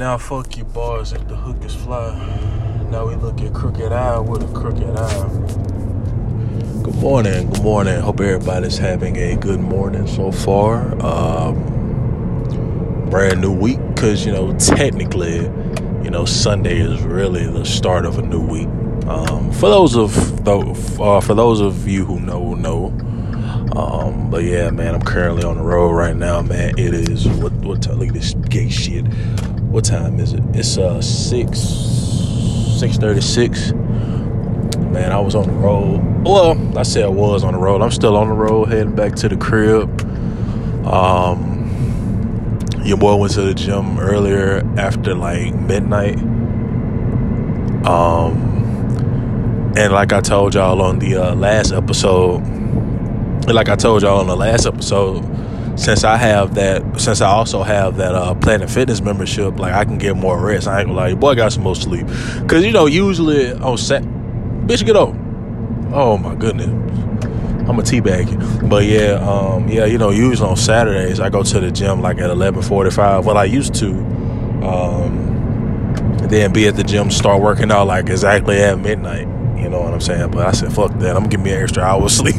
[0.00, 2.16] Now fuck you bars if the hook is fly.
[2.90, 5.28] Now we look at crooked eye with a crooked eye.
[6.82, 8.00] Good morning, good morning.
[8.00, 10.98] Hope everybody's having a good morning so far.
[11.04, 11.60] Um,
[13.10, 15.42] brand new week, cause you know technically,
[16.02, 18.68] you know Sunday is really the start of a new week.
[19.06, 22.86] Um, for those of uh, for those of you who know know.
[23.76, 26.78] Um, but yeah, man, I'm currently on the road right now, man.
[26.78, 27.86] It is what what?
[27.86, 29.04] Look at this gay shit.
[29.70, 30.42] What time is it?
[30.52, 33.70] It's uh six six thirty six.
[33.70, 36.26] Man, I was on the road.
[36.26, 37.80] Well, I said I was on the road.
[37.80, 40.00] I'm still on the road, heading back to the crib.
[40.84, 46.18] Um, your boy went to the gym earlier after like midnight.
[47.86, 48.50] Um,
[49.76, 52.40] and like I told y'all on the uh, last episode,
[53.46, 55.22] like I told y'all on the last episode,
[55.80, 59.86] since I have that, since I also have that uh, Planet Fitness membership, like I
[59.86, 60.68] can get more rest.
[60.68, 62.06] I ain't gonna lie, boy, I got some more sleep.
[62.46, 65.14] Cause you know, usually on set, bitch, get up.
[65.92, 66.68] Oh my goodness,
[67.66, 68.68] I'm a teabag.
[68.68, 72.18] But yeah, um, yeah, you know, usually on Saturdays I go to the gym like
[72.18, 73.24] at 11:45.
[73.24, 73.90] Well, I used to.
[74.62, 75.30] Um,
[76.28, 79.26] then be at the gym, start working out like exactly at midnight.
[79.58, 80.30] You know what I'm saying?
[80.30, 81.16] But I said, fuck that.
[81.16, 82.36] I'm gonna give me an extra hour of sleep.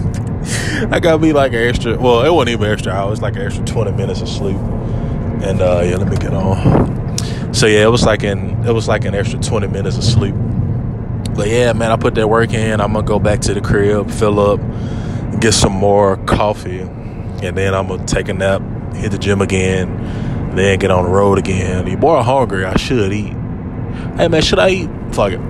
[0.90, 1.98] I got me like an extra.
[1.98, 3.08] Well, it wasn't even extra hour.
[3.08, 4.58] It was like an extra 20 minutes of sleep.
[4.58, 6.92] And uh, yeah, let me get on.
[7.54, 10.34] So yeah, it was like an it was like an extra 20 minutes of sleep.
[11.36, 12.82] But yeah, man, I put that work in.
[12.82, 14.60] I'm gonna go back to the crib, fill up,
[15.40, 18.62] get some more coffee, and then I'm gonna take a nap,
[18.96, 21.88] hit the gym again, then get on the road again.
[21.88, 23.34] You boy hungry, I should eat.
[24.18, 24.90] Hey man, should I eat?
[25.12, 25.42] Fuck it.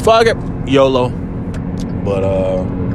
[0.00, 0.36] Fuck it.
[0.68, 1.10] YOLO.
[2.04, 2.89] But uh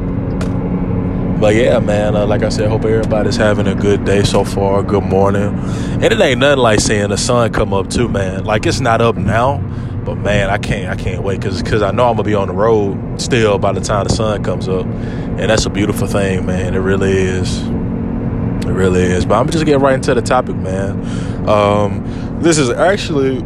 [1.40, 4.82] but yeah, man, uh, like I said, hope everybody's having a good day so far.
[4.82, 5.54] Good morning.
[6.02, 8.46] And it ain't nothing like seeing the sun come up too, man.
[8.46, 9.58] Like it's not up now,
[10.06, 12.48] but man, I can't, I can't wait because because I know I'm gonna be on
[12.48, 16.46] the road still by the time the sun comes up, and that's a beautiful thing,
[16.46, 16.74] man.
[16.74, 17.62] It really is.
[17.62, 19.26] It really is.
[19.26, 21.50] But I'm just getting right into the topic, man.
[21.50, 23.38] Um, this is actually,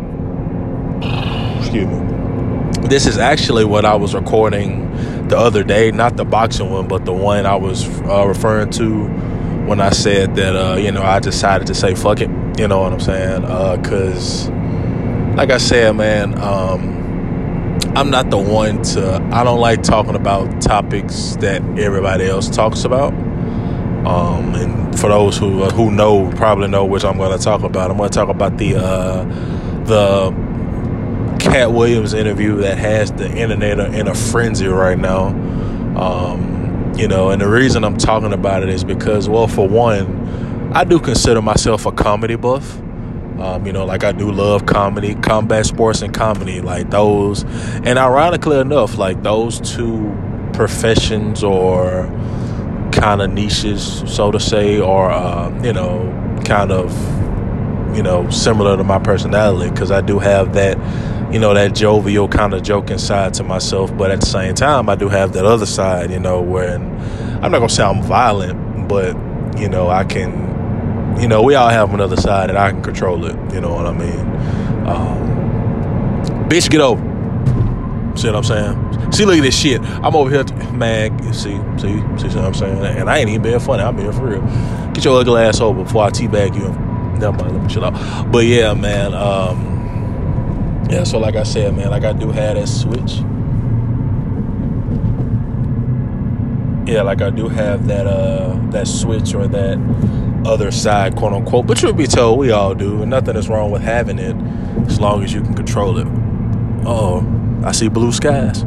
[1.59, 2.05] excuse me.
[2.87, 4.87] This is actually what I was recording
[5.29, 9.05] the other day, not the boxing one, but the one I was uh, referring to
[9.67, 12.29] when I said that, uh, you know, I decided to say fuck it.
[12.59, 13.41] You know what I'm saying?
[13.81, 19.83] Because, uh, like I said, man, um, I'm not the one to, I don't like
[19.83, 23.13] talking about topics that everybody else talks about.
[23.13, 27.63] Um, and for those who uh, who know, probably know which I'm going to talk
[27.63, 27.91] about.
[27.91, 29.23] I'm going to talk about the uh,
[29.83, 30.31] the
[31.51, 35.27] Katt Williams interview that has the internet in a frenzy right now.
[35.97, 40.71] Um, you know, and the reason I'm talking about it is because, well, for one,
[40.73, 42.79] I do consider myself a comedy buff.
[43.39, 47.43] Um, you know, like I do love comedy, combat sports, and comedy, like those.
[47.83, 50.15] And ironically enough, like those two
[50.53, 52.03] professions or
[52.91, 56.91] kind of niches, so to say, or uh, you know, kind of
[57.95, 60.77] you know similar to my personality because I do have that
[61.31, 64.89] you know that jovial kind of joking side to myself but at the same time
[64.89, 68.87] i do have that other side you know where i'm not gonna say i'm violent
[68.87, 69.15] but
[69.59, 70.49] you know i can
[71.21, 73.85] you know we all have another side and i can control it you know what
[73.85, 74.19] i mean?
[74.87, 77.01] Um, bitch get over.
[78.17, 79.11] See what i'm saying?
[79.11, 79.81] See look at this shit.
[79.81, 82.77] I'm over here to, man see see see what i'm saying?
[82.83, 84.41] And i ain't even being funny i'm being for real.
[84.93, 86.69] Get your ugly ass over before i teabag you.
[87.19, 88.31] Never mind let me chill out.
[88.31, 89.78] But yeah man um
[90.89, 93.19] yeah, so like I said, man, like I do have that switch.
[96.87, 99.77] Yeah, like I do have that uh that switch or that
[100.45, 101.67] other side, quote unquote.
[101.67, 104.35] But truth be told, we all do, and nothing is wrong with having it
[104.87, 106.07] as long as you can control it.
[106.85, 107.25] Oh,
[107.63, 108.63] I see blue skies.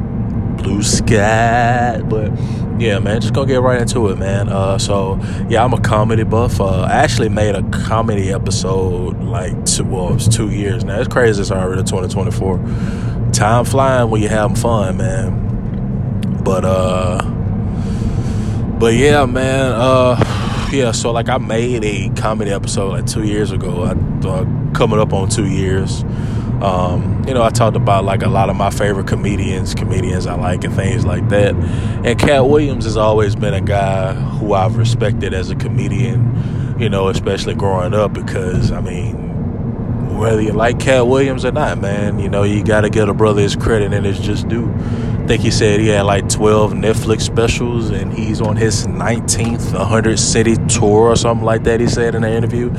[0.63, 2.01] Blue sky.
[2.05, 2.33] But
[2.81, 4.49] yeah, man, just gonna get right into it, man.
[4.49, 6.61] Uh, so yeah, I'm a comedy buff.
[6.61, 10.99] Uh, I actually made a comedy episode like two, well, it was two years now.
[11.01, 11.41] It's crazy.
[11.41, 13.31] It's already 2024.
[13.33, 16.43] Time flying when you're having fun, man.
[16.45, 17.23] But uh,
[18.79, 19.73] but yeah, man.
[19.73, 20.93] Uh, yeah.
[20.93, 23.85] So like, I made a comedy episode like two years ago.
[23.85, 23.93] I
[24.27, 26.05] uh, coming up on two years.
[26.63, 30.37] Um, you know, I talked about like a lot of my favorite comedians, comedians I
[30.37, 31.57] like, and things like that.
[31.57, 36.89] And Katt Williams has always been a guy who I've respected as a comedian, you
[36.89, 42.21] know, especially growing up because, I mean, whether you like Katt Williams or not, man,
[42.21, 44.73] you know, you got to give a brother his credit and it's just due.
[44.73, 49.77] I think he said he had like 12 Netflix specials and he's on his 19th
[49.77, 52.73] 100 city tour or something like that, he said in the interview.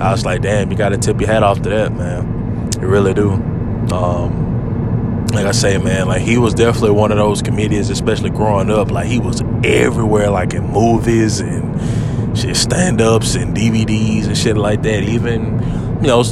[0.00, 2.43] I was like, damn, you got to tip your hat off to that, man
[2.84, 3.32] Really do.
[3.92, 8.70] Um, like I say, man, like he was definitely one of those comedians, especially growing
[8.70, 8.90] up.
[8.90, 14.56] Like he was everywhere, like in movies and shit, stand ups and DVDs and shit
[14.56, 15.02] like that.
[15.02, 15.58] Even,
[16.02, 16.22] you know,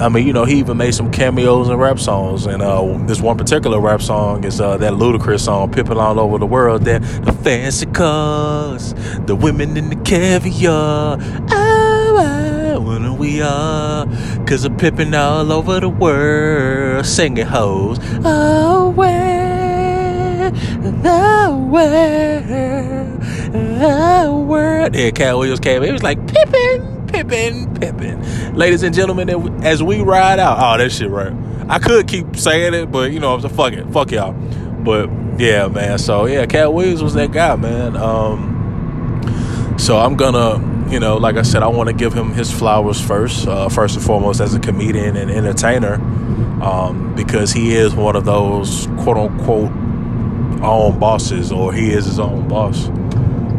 [0.00, 2.46] I mean, you know, he even made some cameos in rap songs.
[2.46, 6.38] And uh, this one particular rap song is uh, that Ludacris song, "Pimpin' All Over
[6.38, 8.94] the World." That the fancy cars,
[9.26, 11.18] the women in the caviar.
[11.50, 12.49] Oh,
[12.80, 14.06] wanna we are,
[14.46, 17.98] cause I'm pippin' all over the world, singing hoes.
[18.94, 23.22] Where the world,
[23.52, 24.94] the world.
[24.94, 25.82] Yeah, Katt Williams came.
[25.82, 27.06] It was like Pippin.
[27.06, 28.54] Pippin, Pippin.
[28.54, 29.28] Ladies and gentlemen,
[29.64, 31.32] as we ride out, oh, that shit right.
[31.68, 34.32] I could keep saying it, but you know, I'm fuck it, fuck y'all.
[34.32, 35.98] But yeah, man.
[35.98, 37.96] So yeah, Katt Williams was that guy, man.
[37.96, 42.50] Um, so I'm gonna, you know, like I said, I want to give him his
[42.50, 45.94] flowers first, uh, first and foremost as a comedian and entertainer,
[46.62, 49.70] um, because he is one of those quote unquote
[50.62, 52.88] own bosses, or he is his own boss.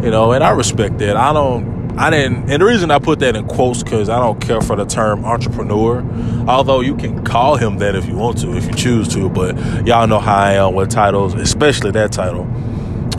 [0.03, 1.15] You know, and I respect that.
[1.15, 4.39] I don't I didn't, and the reason I put that in quotes because I don't
[4.39, 6.01] care for the term entrepreneur.
[6.47, 9.29] Although you can call him that if you want to, if you choose to.
[9.29, 12.45] But y'all know how I am with titles, especially that title.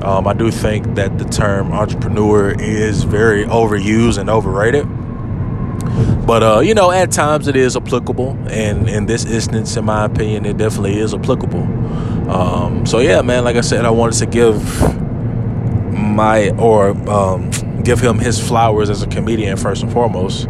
[0.03, 4.87] Um, I do think that the term entrepreneur is very overused and overrated.
[6.27, 10.05] But uh, you know, at times it is applicable, and in this instance, in my
[10.05, 11.63] opinion, it definitely is applicable.
[12.31, 14.63] Um, so yeah, man, like I said, I wanted to give
[15.93, 17.51] my or um,
[17.83, 20.47] give him his flowers as a comedian first and foremost.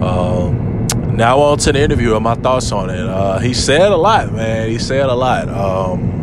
[0.00, 0.86] Um,
[1.16, 3.00] now on to the interview and my thoughts on it.
[3.00, 4.68] Uh, he said a lot, man.
[4.70, 5.48] He said a lot.
[5.48, 6.21] Um,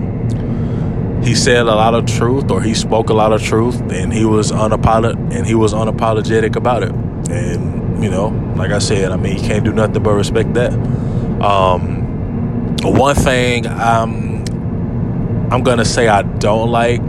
[1.24, 4.26] he said a lot of truth, or he spoke a lot of truth, and he
[4.26, 6.92] was unapolog- and he was unapologetic about it.
[7.30, 10.74] And you know, like I said, I mean, you can't do nothing but respect that.
[11.42, 14.40] Um, one thing I'm
[15.52, 17.02] I'm gonna say I don't like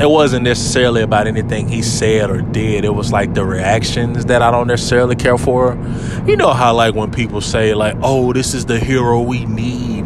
[0.00, 2.84] it wasn't necessarily about anything he said or did.
[2.84, 5.76] It was like the reactions that I don't necessarily care for.
[6.24, 9.97] You know how like when people say like, "Oh, this is the hero we need,"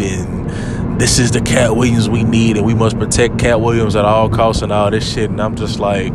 [1.03, 4.29] this is the Katt Williams we need, and we must protect Katt Williams at all
[4.29, 5.31] costs and all this shit.
[5.31, 6.13] And I'm just like,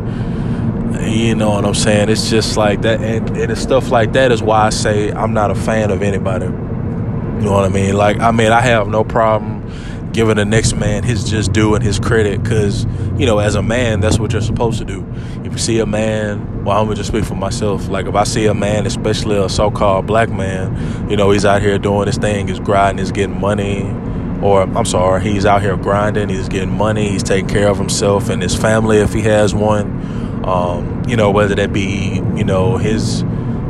[1.05, 2.07] you know what I'm saying?
[2.07, 5.51] It's just like that, and, and stuff like that is why I say I'm not
[5.51, 6.45] a fan of anybody.
[6.45, 6.51] You
[7.43, 7.97] know what I mean?
[7.97, 9.69] Like, I mean, I have no problem
[10.13, 12.85] giving the next man his just due and his credit because
[13.19, 15.05] you know as a man that's what you're supposed to do
[15.43, 18.23] if you see a man well i'm gonna just speak for myself like if i
[18.23, 22.17] see a man especially a so-called black man you know he's out here doing his
[22.17, 23.81] thing he's grinding he's getting money
[24.41, 28.29] or i'm sorry he's out here grinding he's getting money he's taking care of himself
[28.29, 32.77] and his family if he has one um, you know whether that be you know
[32.77, 33.23] his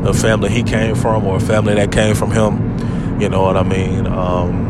[0.04, 3.58] the family he came from or a family that came from him you know what
[3.58, 4.68] i mean um,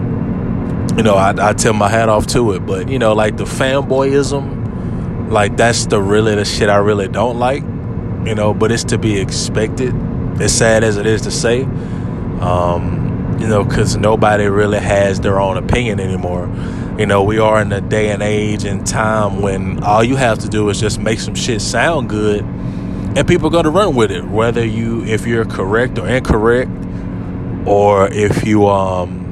[0.98, 2.66] you know, I, I tip my hat off to it.
[2.66, 7.38] But you know, like the fanboyism, like that's the really the shit I really don't
[7.38, 7.62] like.
[7.62, 9.94] You know, but it's to be expected.
[10.42, 11.64] As sad as it is to say,
[12.42, 13.07] um,
[13.40, 16.50] you know, because nobody really has their own opinion anymore.
[16.98, 20.40] You know, we are in a day and age and time when all you have
[20.40, 24.12] to do is just make some shit sound good, and people are gonna run with
[24.12, 26.72] it, whether you if you're correct or incorrect,
[27.66, 29.26] or if you um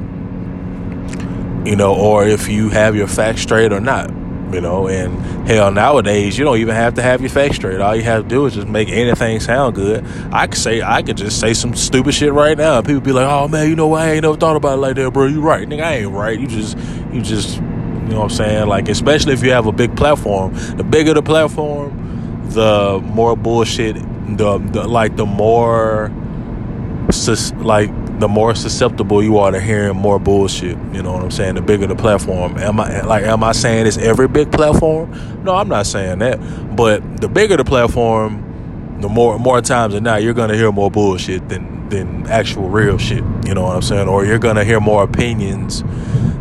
[1.66, 4.12] you know, or if you have your facts straight or not,
[4.54, 4.88] you know.
[4.88, 7.80] And hell, nowadays you don't even have to have your facts straight.
[7.80, 10.06] All you have to do is just make anything sound good.
[10.32, 13.28] I could say I could just say some stupid shit right now, people be like,
[13.28, 14.04] "Oh man, you know what?
[14.04, 15.28] I ain't never thought about it like that, bro.
[15.28, 15.84] You right, nigga.
[15.84, 16.40] I ain't right.
[16.40, 16.78] You just,
[17.12, 17.62] you just."
[18.06, 18.68] You know what I'm saying?
[18.68, 20.54] Like, especially if you have a big platform.
[20.78, 23.96] The bigger the platform, the more bullshit.
[23.96, 26.12] The, the like the more,
[27.64, 30.78] like the more susceptible you are to hearing more bullshit.
[30.94, 31.56] You know what I'm saying?
[31.56, 32.58] The bigger the platform.
[32.58, 35.44] Am I like am I saying it's every big platform?
[35.44, 36.76] No, I'm not saying that.
[36.76, 40.90] But the bigger the platform, the more more times than not, you're gonna hear more
[40.90, 43.24] bullshit than than actual real shit.
[43.46, 44.08] You know what I'm saying?
[44.08, 45.84] Or you're gonna hear more opinions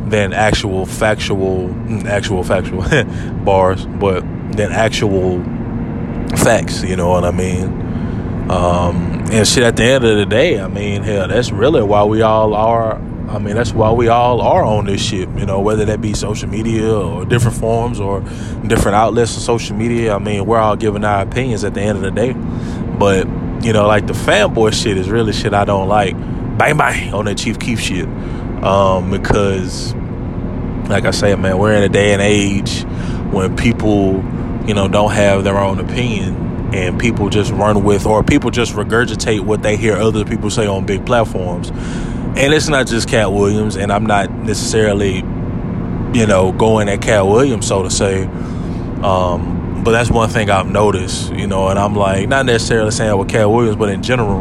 [0.07, 2.83] than actual factual mm, actual factual
[3.45, 4.21] bars, but
[4.53, 5.43] than actual
[6.37, 6.85] facts.
[6.85, 7.84] You know what I mean?
[8.49, 12.05] Um, and shit, at the end of the day, I mean, hell, that's really why
[12.05, 12.97] we all are.
[13.29, 16.13] I mean, that's why we all are on this shit, you know, whether that be
[16.13, 18.21] social media or different forms or
[18.67, 20.15] different outlets of social media.
[20.15, 22.35] I mean, we're all giving our opinions at the end of the day.
[22.99, 23.27] But,
[23.65, 26.15] you know, like the fanboy shit is really shit I don't like.
[26.59, 28.07] Bang, bang on that Chief Keef shit.
[28.63, 29.95] Um, because,
[30.91, 32.83] like I say, man, we're in a day and age
[33.33, 34.23] when people,
[34.67, 36.45] you know, don't have their own opinion
[36.75, 40.67] and people just run with or people just regurgitate what they hear other people say
[40.67, 41.71] on big platforms
[42.37, 45.19] and it's not just Katt Williams, and I'm not necessarily,
[46.19, 48.25] you know, going at Katt Williams, so to say.
[49.05, 53.17] Um, but that's one thing I've noticed, you know, and I'm like, not necessarily saying
[53.19, 54.41] with Katt Williams, but in general,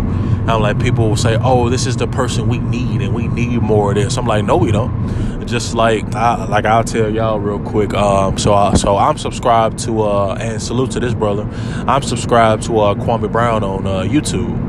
[0.50, 3.62] I'm like, people will say, oh, this is the person we need, and we need
[3.62, 4.18] more of this.
[4.18, 5.46] I'm like, no, we don't.
[5.46, 7.94] Just like, I, like I'll tell y'all real quick.
[7.94, 11.44] Um, so, I, so I'm subscribed to, uh, and salute to this brother.
[11.88, 14.62] I'm subscribed to uh, Kwame Brown on uh, YouTube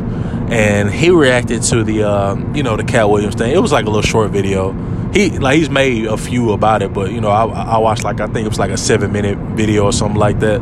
[0.51, 3.53] and he reacted to the um, you know the Katt Williams thing.
[3.53, 4.73] It was like a little short video.
[5.15, 8.21] He like he's made a few about it, but you know I, I watched like
[8.21, 10.61] I think it was like a seven minute video or something like that.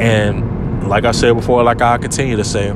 [0.00, 2.70] And like I said before, like I continue to say,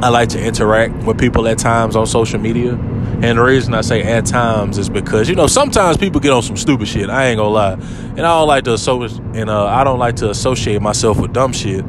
[0.00, 2.72] I like to interact with people at times on social media.
[2.72, 6.42] And the reason I say at times is because you know sometimes people get on
[6.42, 7.10] some stupid shit.
[7.10, 10.16] I ain't gonna lie, and I don't like to associate and uh, I don't like
[10.16, 11.84] to associate myself with dumb shit.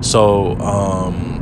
[0.00, 1.39] So um,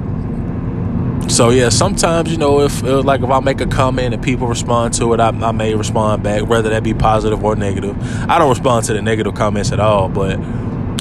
[1.29, 4.47] so yeah, sometimes you know if uh, like if I make a comment and people
[4.47, 7.97] respond to it, I, I, may respond back, whether that be positive or negative.
[8.29, 10.39] I don't respond to the negative comments at all, but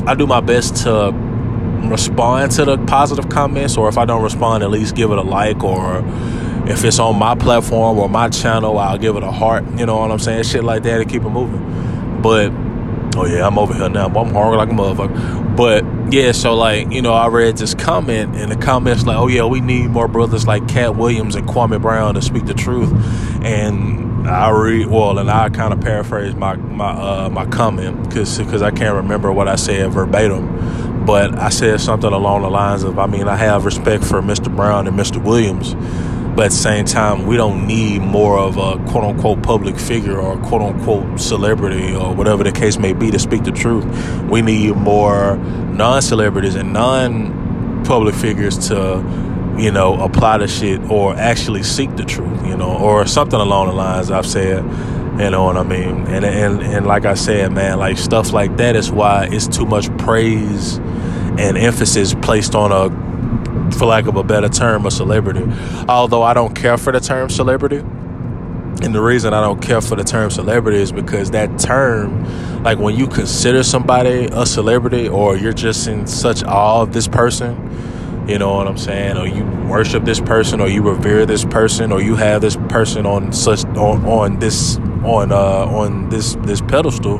[0.06, 1.12] I do my best to
[1.90, 5.22] respond to the positive comments, or if I don't respond, at least give it a
[5.22, 6.04] like, or
[6.70, 9.64] if it's on my platform or my channel, I'll give it a heart.
[9.78, 10.44] You know what I'm saying?
[10.44, 12.22] Shit like that to keep it moving.
[12.22, 12.52] But
[13.18, 14.10] oh yeah, I'm over here now.
[14.10, 15.56] but I'm hungry like a motherfucker.
[15.56, 15.84] But
[16.14, 19.46] yeah, so like, you know, I read this comment and the comments like, oh yeah,
[19.46, 22.92] we need more brothers like Katt Williams and Kwame Brown to speak the truth.
[23.44, 28.38] And I read well, and I kind of paraphrase my my uh, my comment because
[28.38, 32.84] because I can't remember what I said verbatim, but I said something along the lines
[32.84, 34.54] of, I mean, I have respect for Mr.
[34.54, 35.24] Brown and Mr.
[35.24, 35.74] Williams,
[36.38, 40.20] but at the same time, we don't need more of a quote unquote public figure
[40.20, 43.86] or quote unquote celebrity or whatever the case may be to speak the truth.
[44.30, 49.04] We need more non celebrities and non public figures to,
[49.58, 53.70] you know, apply the shit or actually seek the truth, you know, or something along
[53.70, 54.64] the lines I've said.
[55.20, 56.06] You know what I mean?
[56.06, 59.66] And and and like I said, man, like stuff like that is why it's too
[59.66, 63.07] much praise and emphasis placed on a
[63.78, 65.46] for lack of a better term, a celebrity.
[65.88, 67.78] Although I don't care for the term celebrity.
[68.80, 72.78] And the reason I don't care for the term celebrity is because that term, like
[72.78, 78.26] when you consider somebody a celebrity or you're just in such awe of this person,
[78.28, 81.92] you know what I'm saying, or you worship this person or you revere this person
[81.92, 86.62] or you have this person on such on, on this on uh on this this
[86.62, 87.18] pedestal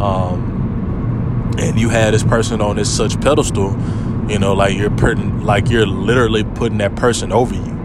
[0.00, 3.70] um and you have this person on this such pedestal
[4.30, 7.80] you know, like you're putting, like you're literally putting that person over you.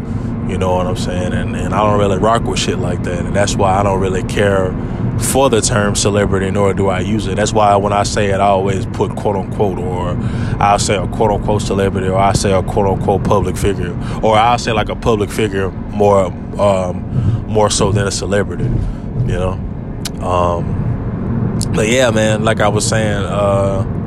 [0.48, 1.34] You know what I'm saying?
[1.34, 4.00] And and I don't really rock with shit like that, and that's why I don't
[4.00, 4.72] really care
[5.20, 7.38] for the term celebrity, nor do I use it.
[7.38, 10.10] That's why when I say it, I always put quote unquote, or
[10.60, 14.36] I'll say a quote unquote celebrity, or I say a quote unquote public figure, or
[14.36, 16.26] I'll say like a public figure more
[16.62, 18.66] um, more so than a celebrity.
[18.66, 19.52] You know.
[20.22, 20.84] Um,
[21.74, 23.24] but yeah, man, like I was saying.
[23.24, 24.04] Uh,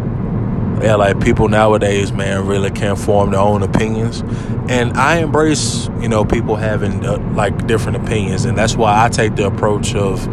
[0.82, 4.20] yeah, like people nowadays, man, really can't form their own opinions,
[4.68, 9.08] and I embrace, you know, people having uh, like different opinions, and that's why I
[9.08, 10.26] take the approach of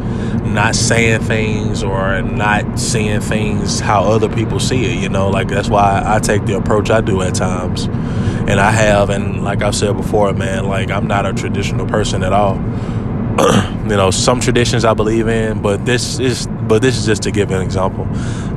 [0.45, 5.01] not saying things or not seeing things how other people see it.
[5.01, 8.71] You know, like that's why I take the approach I do at times, and I
[8.71, 12.55] have, and like I've said before, man, like I'm not a traditional person at all.
[13.89, 17.31] you know, some traditions I believe in, but this is but this is just to
[17.31, 18.07] give an example.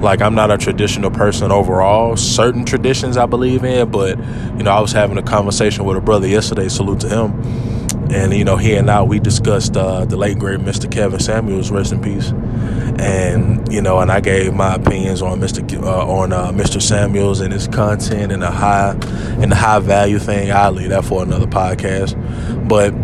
[0.00, 2.16] Like I'm not a traditional person overall.
[2.16, 6.00] Certain traditions I believe in, but you know, I was having a conversation with a
[6.00, 6.68] brother yesterday.
[6.68, 7.32] Salute to him.
[8.12, 10.90] And you know, he and I we discussed uh, the late great Mr.
[10.90, 12.30] Kevin Samuels, rest in peace.
[13.00, 15.82] And you know, and I gave my opinions on Mr.
[15.82, 16.80] Uh, on uh, Mr.
[16.80, 20.52] Samuels and his content and the high and the high value thing.
[20.52, 22.16] I'll leave that for another podcast.
[22.68, 22.94] But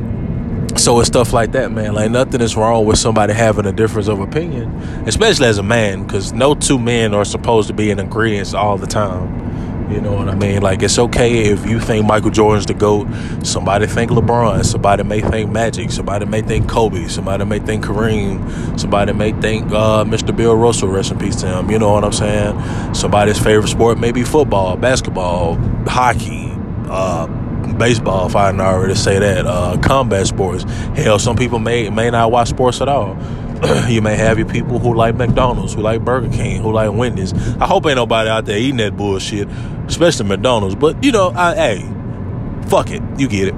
[0.85, 1.95] so it's stuff like that, man.
[1.95, 4.71] Like nothing is wrong with somebody having a difference of opinion,
[5.07, 8.77] especially as a man, because no two men are supposed to be in agreement all
[8.77, 9.91] the time.
[9.91, 10.61] You know what I mean?
[10.61, 13.09] Like it's okay if you think Michael Jordan's the GOAT.
[13.43, 14.63] Somebody think LeBron.
[14.63, 15.91] Somebody may think Magic.
[15.91, 17.09] Somebody may think Kobe.
[17.09, 18.79] Somebody may think Kareem.
[18.79, 20.37] Somebody may think uh, Mr.
[20.37, 20.89] Bill Russell.
[20.89, 21.71] Rest in peace to him.
[21.71, 22.95] You know what I'm saying?
[22.95, 25.55] Somebody's favorite sport may be football, basketball,
[25.87, 26.51] hockey.
[26.91, 27.44] Uh,
[27.79, 29.47] baseball, if I didn't already say that.
[29.47, 30.65] Uh, combat sports.
[30.95, 33.17] Hell, some people may may not watch sports at all.
[33.89, 37.33] you may have your people who like McDonald's, who like Burger King, who like Wendy's.
[37.57, 39.49] I hope ain't nobody out there eating that bullshit,
[39.87, 40.75] especially McDonald's.
[40.75, 43.55] But you know, I, hey, fuck it, you get it.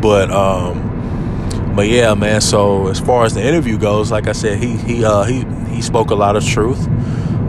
[0.00, 2.40] But um, but yeah, man.
[2.40, 5.82] So as far as the interview goes, like I said, he he uh, he he
[5.82, 6.86] spoke a lot of truth.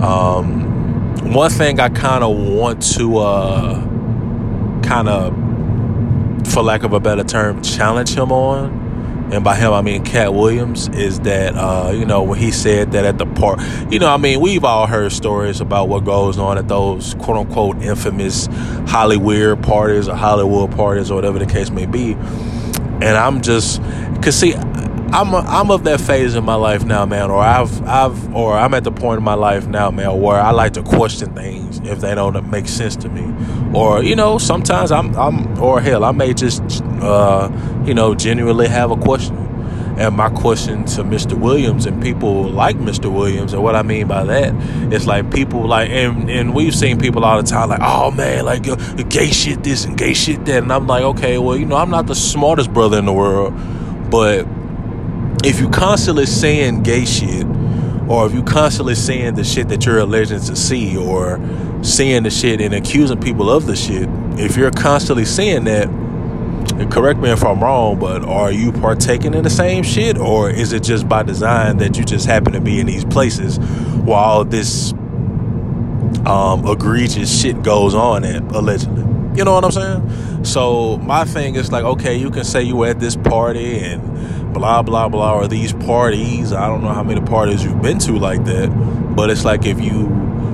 [0.01, 0.69] Um,
[1.31, 3.98] one thing I kind of want to uh
[4.83, 5.33] kind of,
[6.51, 8.89] for lack of a better term, challenge him on
[9.31, 12.93] and by him I mean Katt Williams, is that uh, you know when he said
[12.93, 13.59] that at the park,
[13.91, 17.38] you know I mean we've all heard stories about what goes on at those quote
[17.38, 18.48] unquote infamous
[18.88, 23.81] Hollywood parties or Hollywood parties or whatever the case may be, and I'm just
[24.21, 24.55] cause see.
[25.11, 28.55] I'm a, I'm of that phase in my life now, man, or I've I've or
[28.55, 31.79] I'm at the point in my life now, man, where I like to question things
[31.79, 33.25] if they don't make sense to me,
[33.73, 36.61] or you know, sometimes I'm I'm or hell, I may just
[37.01, 37.49] uh,
[37.85, 39.35] you know genuinely have a question,
[39.97, 41.33] and my question to Mr.
[41.33, 43.11] Williams and people like Mr.
[43.11, 44.53] Williams, and what I mean by that
[44.93, 48.45] is like people like, and and we've seen people all the time like, oh man,
[48.45, 48.63] like
[49.09, 51.89] gay shit this and gay shit that, and I'm like, okay, well, you know, I'm
[51.89, 53.55] not the smartest brother in the world,
[54.11, 54.45] but
[55.43, 57.46] if you constantly saying gay shit,
[58.08, 61.39] or if you constantly saying the shit that you're alleged to see, or
[61.81, 65.88] saying the shit and accusing people of the shit, if you're constantly saying that,
[66.91, 70.74] correct me if I'm wrong, but are you partaking in the same shit, or is
[70.74, 74.93] it just by design that you just happen to be in these places while this
[76.25, 79.03] um, egregious shit goes on at allegedly?
[79.38, 80.43] You know what I'm saying?
[80.43, 84.10] So my thing is like, okay, you can say you were at this party and
[84.53, 86.53] blah blah blah, or these parties.
[86.53, 88.69] I don't know how many parties you've been to like that,
[89.15, 90.07] but it's like if you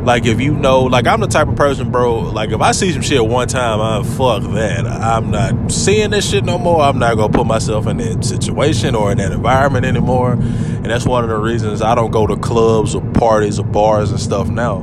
[0.05, 2.91] like if you know like i'm the type of person bro like if i see
[2.91, 4.85] some shit one time i'm fuck that.
[4.85, 6.81] I'm not seeing this shit no more.
[6.81, 10.33] I'm not gonna put myself in that situation or in that environment anymore.
[10.33, 14.11] And that's one of the reasons i don't go to clubs or parties or bars
[14.11, 14.79] and stuff now.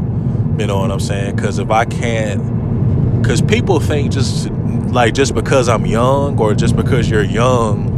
[0.59, 1.37] You know what i'm saying?
[1.37, 4.51] Because if i can't because people think just
[4.91, 7.92] like just because i'm young or just because you're young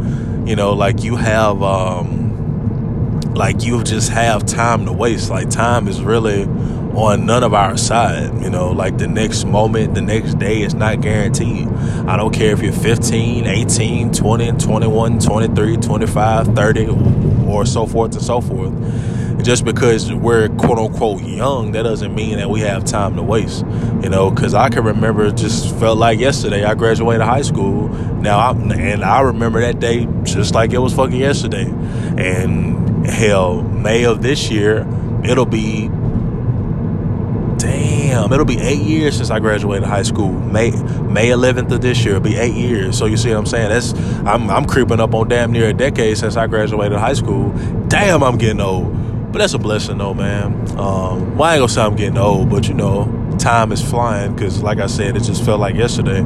[0.45, 5.87] you know like you have um like you just have time to waste like time
[5.87, 6.45] is really
[6.95, 8.41] on none of our side.
[8.41, 11.67] You know, like the next moment, the next day is not guaranteed.
[12.07, 16.87] I don't care if you're 15, 18, 20, 21, 23, 25, 30,
[17.47, 18.73] or so forth and so forth.
[19.45, 23.63] Just because we're quote unquote young, that doesn't mean that we have time to waste.
[24.01, 27.89] You know, because I can remember just felt like yesterday I graduated high school.
[27.89, 31.65] Now, I'm, and I remember that day just like it was fucking yesterday.
[32.17, 34.79] And hell, May of this year,
[35.23, 35.89] it'll be
[37.59, 40.31] damn, it'll be eight years since I graduated high school.
[40.31, 42.97] May May 11th of this year, it'll be eight years.
[42.97, 43.69] So you see what I'm saying?
[43.69, 43.93] That's
[44.25, 47.51] I'm I'm creeping up on damn near a decade since I graduated high school.
[47.89, 48.94] Damn, I'm getting old.
[49.35, 50.53] But that's a blessing though, man.
[50.79, 54.33] Um, well, I ain't gonna say I'm getting old, but you know, time is flying
[54.33, 56.19] because, like I said, it just felt like yesterday.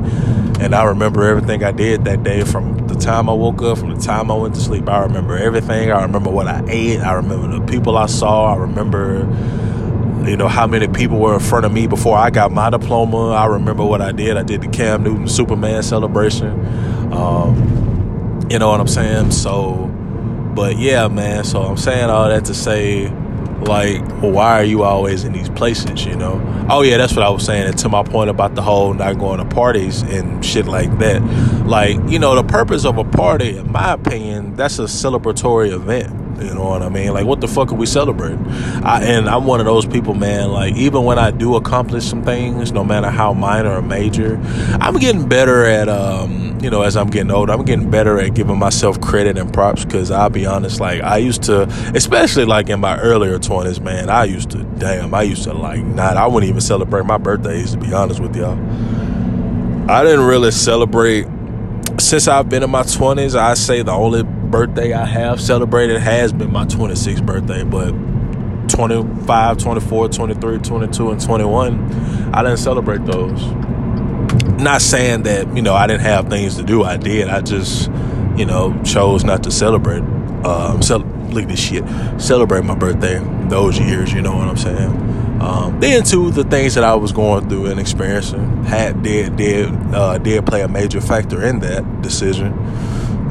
[0.64, 3.96] And I remember everything I did that day from the time I woke up, from
[3.96, 4.88] the time I went to sleep.
[4.88, 5.92] I remember everything.
[5.92, 7.00] I remember what I ate.
[7.00, 8.54] I remember the people I saw.
[8.54, 9.22] I remember
[10.30, 13.30] you know how many people were in front of me before I got my diploma.
[13.32, 14.38] I remember what I did.
[14.38, 16.52] I did the Cam Newton Superman celebration.
[17.12, 19.32] Um, you know what I'm saying?
[19.32, 19.89] So,
[20.60, 21.46] but yeah, man.
[21.46, 23.08] So I'm saying all that to say,
[23.62, 26.04] like, why are you always in these places?
[26.04, 26.66] You know?
[26.70, 27.66] Oh yeah, that's what I was saying.
[27.66, 31.22] And to my point about the whole not going to parties and shit like that.
[31.66, 36.29] Like, you know, the purpose of a party, in my opinion, that's a celebratory event
[36.42, 37.14] you know what I mean?
[37.14, 38.46] Like, what the fuck are we celebrating?
[38.84, 40.52] I, and I'm one of those people, man.
[40.52, 44.40] Like, even when I do accomplish some things, no matter how minor or major,
[44.80, 48.34] I'm getting better at, um, you know, as I'm getting older, I'm getting better at
[48.34, 49.86] giving myself credit and props.
[49.86, 51.64] Because I'll be honest, like, I used to,
[51.96, 55.84] especially like in my earlier 20s, man, I used to, damn, I used to like
[55.84, 58.58] not, I wouldn't even celebrate my birthdays, to be honest with y'all.
[59.90, 61.26] I didn't really celebrate
[62.00, 63.36] since I've been in my 20s.
[63.36, 67.92] I say the only birthday I have celebrated has been my 26th birthday, but
[68.70, 73.44] 25, 24, 23, 22, and 21, I didn't celebrate those.
[74.62, 76.84] Not saying that, you know, I didn't have things to do.
[76.84, 77.30] I did.
[77.30, 77.90] I just,
[78.36, 80.02] you know, chose not to celebrate.
[80.46, 80.80] Um,
[81.32, 81.84] look this shit.
[82.20, 85.42] Celebrate my birthday those years, you know what I'm saying?
[85.42, 89.70] Um, then too, the things that I was going through and experiencing had did did
[89.94, 92.54] uh, did play a major factor in that decision.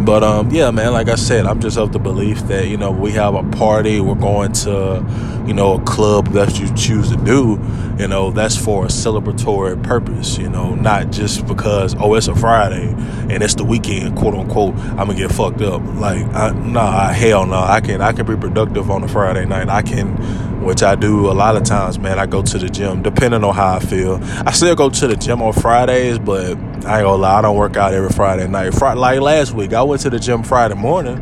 [0.04, 2.90] But um, yeah, man, like I said, I'm just of the belief that you know
[2.90, 5.02] we have a party, we're going to,
[5.48, 7.58] you know, a club that you choose to do,
[7.98, 12.34] you know, that's for a celebratory purpose, you know, not just because oh it's a
[12.34, 12.94] Friday
[13.30, 14.74] and it's the weekend, quote unquote.
[14.76, 15.82] I'm gonna get fucked up.
[15.94, 19.70] Like, I, nah, hell no, I can I can be productive on a Friday night.
[19.70, 22.18] I can, which I do a lot of times, man.
[22.18, 24.20] I go to the gym depending on how I feel.
[24.22, 27.56] I still go to the gym on Fridays, but I ain't gonna lie, I don't
[27.56, 28.74] work out every Friday night.
[28.74, 31.16] Friday, like last week, I went to the gym Friday morning.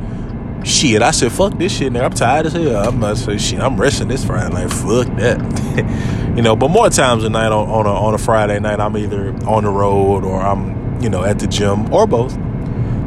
[0.67, 2.05] Shit, I said, fuck this shit, nigga.
[2.05, 2.89] I'm tired as hell.
[2.89, 3.61] I'm not say shit.
[3.61, 4.73] I'm resting this Friday night.
[4.73, 6.33] Fuck that.
[6.37, 8.97] you know, but more times than night on, on a on a Friday night, I'm
[8.97, 12.35] either on the road or I'm, you know, at the gym or both.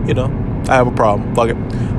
[0.07, 0.45] You know.
[0.69, 1.33] I have a problem.
[1.35, 1.57] Fuck it.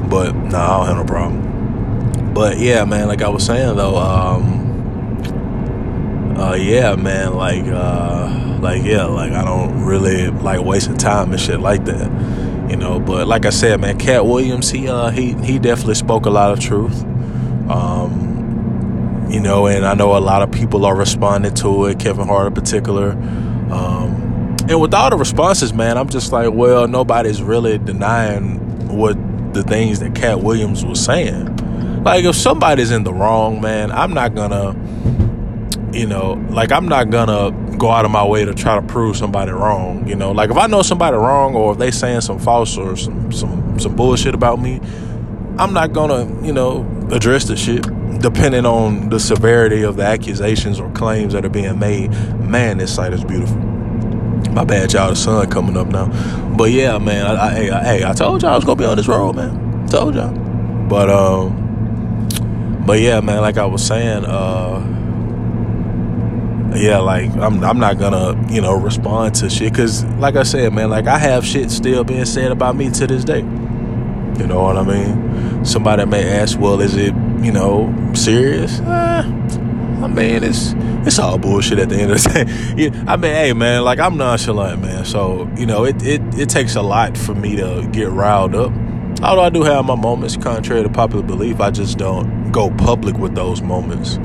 [0.09, 2.33] But no, nah, I don't have no problem.
[2.33, 5.17] But yeah, man, like I was saying though, um,
[6.37, 11.41] uh, yeah, man, like, uh, like, yeah, like I don't really like wasting time and
[11.41, 12.09] shit like that,
[12.71, 13.01] you know.
[13.01, 16.53] But like I said, man, Katt Williams, he, uh, he, he definitely spoke a lot
[16.53, 17.03] of truth.
[17.69, 21.99] Um, you know, and I know a lot of people are responding to it.
[21.99, 23.11] Kevin Hart in particular.
[23.11, 29.17] Um, and with all the responses, man, I'm just like, well, nobody's really denying what
[29.53, 31.57] the things that Katt Williams was saying.
[32.05, 34.75] Like, if somebody's in the wrong, man, I'm not gonna
[35.93, 39.17] you know, like I'm not gonna go out of my way to try to prove
[39.17, 40.07] somebody wrong.
[40.07, 42.95] You know, like if I know somebody wrong or if they saying some false or
[42.95, 44.81] some some some bullshit about me,
[45.59, 47.83] I'm not gonna you know address the shit
[48.21, 52.11] depending on the severity of the accusations or claims that are being made.
[52.39, 53.57] Man, this site is beautiful.
[54.53, 55.09] My bad, y'all.
[55.09, 56.07] The sun coming up now,
[56.57, 57.27] but yeah, man.
[57.27, 59.37] I, I, hey, I, hey, I told y'all I was gonna be on this road,
[59.37, 59.87] man.
[59.89, 60.33] Told y'all,
[60.89, 63.41] but um, but yeah, man.
[63.41, 65.00] Like I was saying, uh
[66.75, 70.73] yeah, like I'm I'm not gonna you know respond to shit because like I said,
[70.73, 73.41] man, like I have shit still being said about me to this day.
[73.41, 75.65] You know what I mean?
[75.65, 78.81] Somebody may ask, well, is it you know serious?
[78.81, 79.23] Eh,
[80.03, 80.75] I mean, it's
[81.07, 82.45] it's all bullshit at the end of the
[82.77, 82.85] day.
[82.85, 85.05] yeah, I mean, hey, man, like I'm nonchalant, man.
[85.05, 88.73] So you know, it it it takes a lot for me to get riled up.
[89.23, 93.19] Although I do have my moments, contrary to popular belief, I just don't go public
[93.19, 94.19] with those moments.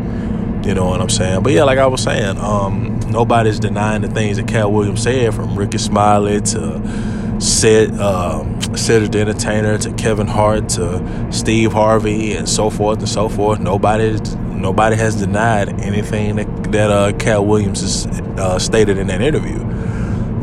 [0.66, 1.44] You know what I'm saying?
[1.44, 5.34] But yeah, like I was saying, um, nobody's denying the things that Katt Williams said,
[5.34, 12.34] from Rickey Smiley to Sid, um, Cedric the Entertainer to Kevin Hart to Steve Harvey
[12.34, 13.60] and so forth and so forth.
[13.60, 14.18] Nobody,
[14.50, 18.08] nobody has denied anything that that uh, Katt Williams has
[18.40, 19.60] uh, stated in that interview.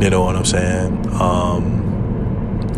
[0.02, 1.08] You know what I'm saying?
[1.20, 1.82] Um,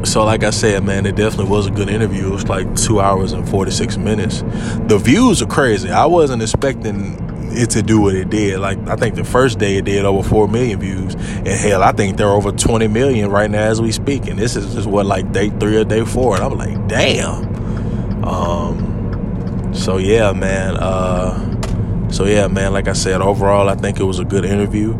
[0.04, 2.26] so, like I said, man, it definitely was a good interview.
[2.28, 4.42] It was like two hours and 46 minutes.
[4.86, 5.90] The views are crazy.
[5.90, 7.16] I wasn't expecting
[7.54, 8.58] it to do what it did.
[8.58, 11.92] Like I think the first day it did over four million views, and hell, I
[11.92, 14.26] think they're over twenty million right now as we speak.
[14.26, 18.24] And this is just what like day three or day four, and I'm like, damn.
[18.24, 20.76] Um, so yeah, man.
[20.76, 22.72] Uh, so yeah, man.
[22.72, 24.92] Like I said, overall, I think it was a good interview.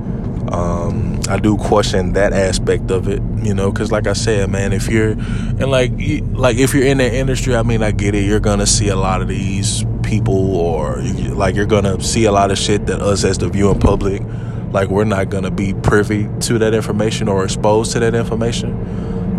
[0.52, 4.72] Um, I do question that aspect of it, you know, because like I said, man,
[4.72, 5.92] if you're and like
[6.32, 8.24] like if you're in the industry, I mean, I get it.
[8.24, 10.98] You're gonna see a lot of these people or
[11.32, 14.22] like you're gonna see a lot of shit that us as the viewing public
[14.70, 18.72] like we're not gonna be privy to that information or exposed to that information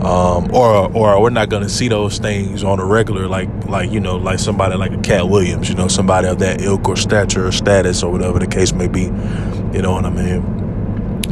[0.01, 3.99] um, or or we're not gonna see those things on a regular like like you
[3.99, 7.47] know like somebody like a Katt Williams you know somebody of that ilk or stature
[7.47, 10.56] or status or whatever the case may be you know what I mean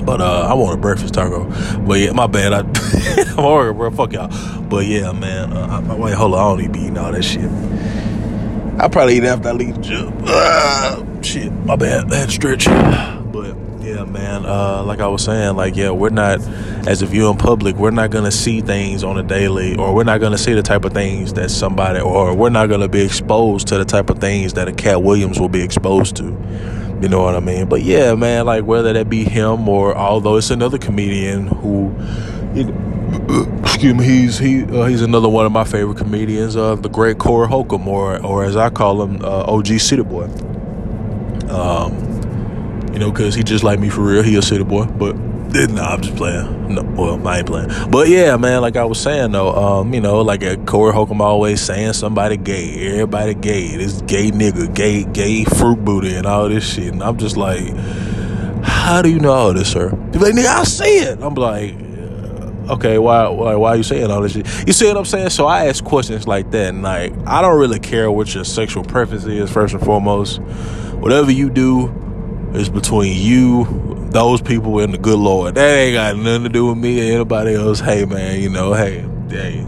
[0.05, 1.45] but uh, I want a breakfast taco.
[1.79, 2.53] But yeah, my bad.
[2.53, 2.59] I,
[3.37, 3.91] I'm hungry, bro.
[3.91, 4.61] Fuck y'all.
[4.63, 5.53] But yeah, man.
[5.53, 6.39] Uh, I, wait, hold on.
[6.39, 7.49] I don't need to be eating all that shit.
[8.83, 11.23] I probably eat after I leave the gym.
[11.23, 12.11] Shit, my bad.
[12.11, 12.65] I had stretch.
[12.65, 14.45] But yeah, man.
[14.45, 16.41] Uh, like I was saying, like yeah, we're not
[16.85, 17.77] as a viewing public.
[17.77, 20.83] We're not gonna see things on a daily, or we're not gonna see the type
[20.83, 24.51] of things that somebody, or we're not gonna be exposed to the type of things
[24.55, 26.25] that a Katt Williams will be exposed to.
[27.01, 27.69] You know what I mean?
[27.69, 28.45] But yeah, man.
[28.47, 31.95] Like whether that be him or although it's another comedian who.
[32.53, 32.92] You know,
[33.63, 37.17] excuse me, he's he uh, he's another one of my favorite comedians, uh, the great
[37.17, 40.25] Corey Holcomb, or or as I call him, uh, OG City Boy.
[41.49, 42.13] Um,
[42.93, 44.21] you know, cause he just like me for real.
[44.21, 46.75] He a city boy, but nah, I'm just playing.
[46.75, 47.69] No, well, I ain't playing.
[47.89, 51.21] But yeah, man, like I was saying though, um, you know, like uh, Corey Holcomb
[51.21, 56.47] always saying somebody gay, everybody gay, this gay nigga, gay, gay fruit booty, and all
[56.49, 57.75] this shit, and I'm just like,
[58.63, 59.89] how do you know all this, sir?
[60.11, 61.19] He's like, nigga, I see it.
[61.21, 61.75] I'm like
[62.69, 64.47] okay, why, why, why are you saying all this shit?
[64.67, 65.29] You see what I'm saying?
[65.29, 68.83] So I ask questions like that, and like, I don't really care what your sexual
[68.83, 70.39] preference is, first and foremost.
[70.93, 71.89] Whatever you do
[72.53, 75.55] is between you, those people, and the good Lord.
[75.55, 77.79] That ain't got nothing to do with me or anybody else.
[77.79, 79.65] Hey, man, you know, hey, hey,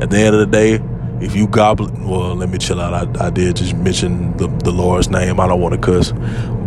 [0.00, 0.80] at the end of the day,
[1.24, 2.92] if you goblin, well, let me chill out.
[2.92, 5.40] I, I did just mention the, the Lord's name.
[5.40, 6.12] I don't want to cuss,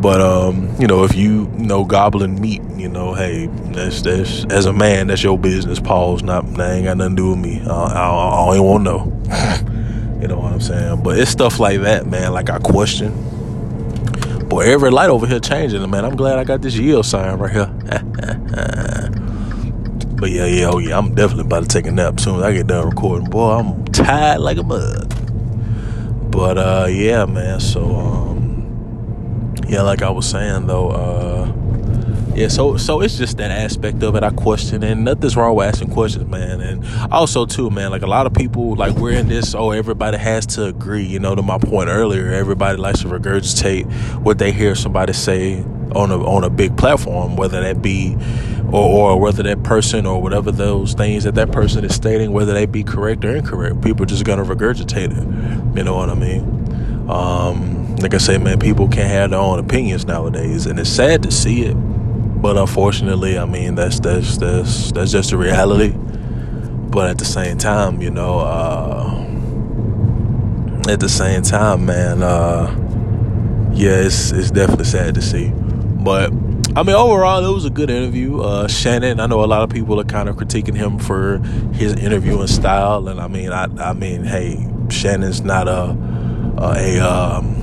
[0.01, 4.65] but um, you know, if you, know goblin meat, you know, hey, that's that's as
[4.65, 5.79] a man, that's your business.
[5.79, 6.23] Pause.
[6.23, 7.61] Not that ain't got nothing to do with me.
[7.61, 10.19] I, I, I don't want to know.
[10.21, 11.03] you know what I'm saying?
[11.03, 12.33] But it's stuff like that, man.
[12.33, 13.13] Like I question.
[14.47, 16.05] Boy, every light over here changing, man.
[16.05, 17.71] I'm glad I got this yield sign right here.
[20.19, 22.67] But yeah, yeah, oh yeah, I'm definitely about to take a nap soon I get
[22.67, 23.29] done recording.
[23.29, 25.09] Boy, I'm tired like a mug.
[26.29, 28.28] But uh yeah, man, so um
[29.69, 31.53] yeah, like I was saying though, uh
[32.35, 35.67] yeah, so so it's just that aspect of it I question, and nothing's wrong with
[35.67, 36.61] asking questions, man.
[36.61, 39.53] And also too, man, like a lot of people, like we're in this.
[39.53, 41.03] Oh, everybody has to agree.
[41.03, 45.63] You know, to my point earlier, everybody likes to regurgitate what they hear somebody say
[45.95, 48.15] on a on a big platform, whether that be
[48.71, 52.53] or, or whether that person or whatever those things that that person is stating, whether
[52.53, 55.77] they be correct or incorrect, people are just gonna regurgitate it.
[55.77, 57.09] You know what I mean?
[57.09, 61.23] Um, like I say, man, people can't have their own opinions nowadays, and it's sad
[61.23, 61.73] to see it.
[61.73, 65.93] But unfortunately, I mean, that's that's that's that's just the reality.
[65.95, 69.25] But at the same time, you know, uh,
[70.89, 72.73] at the same time, man, uh,
[73.73, 75.51] yeah, it's it's definitely sad to see.
[75.53, 76.31] But
[76.75, 78.39] I mean, overall, it was a good interview.
[78.41, 81.39] Uh, Shannon, I know a lot of people are kind of critiquing him for
[81.73, 85.95] his interviewing style, and I mean, I, I mean, hey, Shannon's not a
[86.57, 87.58] a, a um,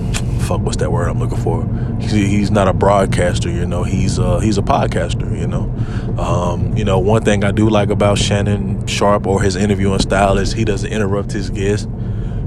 [0.47, 0.61] fuck.
[0.61, 1.67] What's that word I'm looking for?
[2.01, 3.83] He's, he's not a broadcaster, you know.
[3.83, 5.73] He's uh, he's a podcaster, you know.
[6.21, 10.39] Um, you know, one thing I do like about Shannon Sharpe or his interviewing style
[10.39, 11.89] is he doesn't interrupt his guests.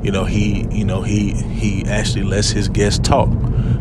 [0.01, 3.29] You know, he you know he he actually lets his guests talk.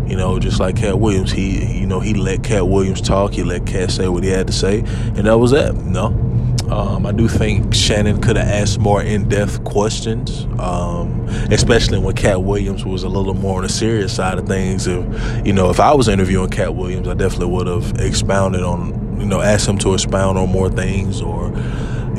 [0.07, 3.33] You know, just like Katt Williams, he you know he let Katt Williams talk.
[3.33, 5.75] He let Katt say what he had to say, and that was that.
[5.77, 6.28] You know,
[6.71, 12.43] um, I do think Shannon could have asked more in-depth questions, um, especially when Katt
[12.43, 14.87] Williams was a little more on the serious side of things.
[14.87, 19.19] If you know, if I was interviewing Katt Williams, I definitely would have expounded on,
[19.21, 21.53] you know, asked him to expound on more things or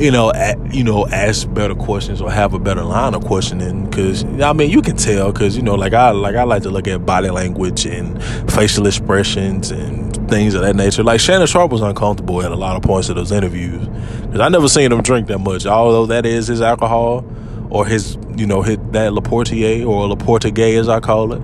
[0.00, 3.84] you know, at, you know, ask better questions or have a better line of questioning.
[3.84, 5.30] Because I mean, you can tell.
[5.30, 8.86] Because you know, like I like I like to look at body language and facial
[8.86, 11.02] expressions and things of that nature.
[11.02, 13.86] Like Shannon Sharpe was uncomfortable at a lot of points of those interviews
[14.22, 15.66] because I never seen him drink that much.
[15.66, 17.24] Although that is his alcohol
[17.70, 21.42] or his, you know, his, that Laportier or Laportigay as I call it.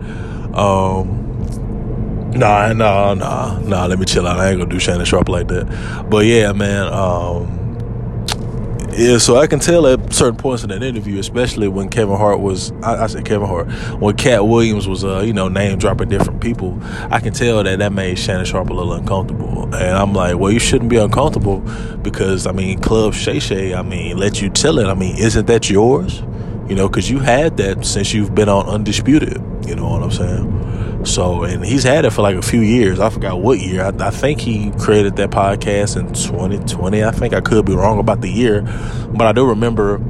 [0.55, 1.25] Um,
[2.37, 3.87] Nah, nah, nah, nah.
[3.87, 4.39] Let me chill out.
[4.39, 6.07] I ain't gonna do Shannon Sharpe like that.
[6.11, 6.93] But yeah, man.
[6.93, 7.66] Um,
[8.97, 12.41] yeah, so I can tell at certain points in that interview, especially when Kevin Hart
[12.41, 13.69] was, I, I said Kevin Hart,
[14.01, 16.79] when Katt Williams was, uh, you know, name dropping different people,
[17.11, 19.65] I can tell that that made Shannon Sharpe a little uncomfortable.
[19.75, 21.61] And I'm like, well, you shouldn't be uncomfortable
[22.03, 24.87] because, I mean, Club Shay Shay, I mean, let you tell it.
[24.87, 26.21] I mean, isn't that yours?
[26.69, 29.43] You know, because you had that since you've been on Undisputed.
[29.69, 30.56] You know what I'm saying?
[31.07, 32.99] So, and he's had it for like a few years.
[32.99, 33.83] I forgot what year.
[33.83, 37.05] I, I, think he created that podcast in 2020.
[37.05, 38.63] I think I could be wrong about the year,
[39.15, 40.01] but I do remember,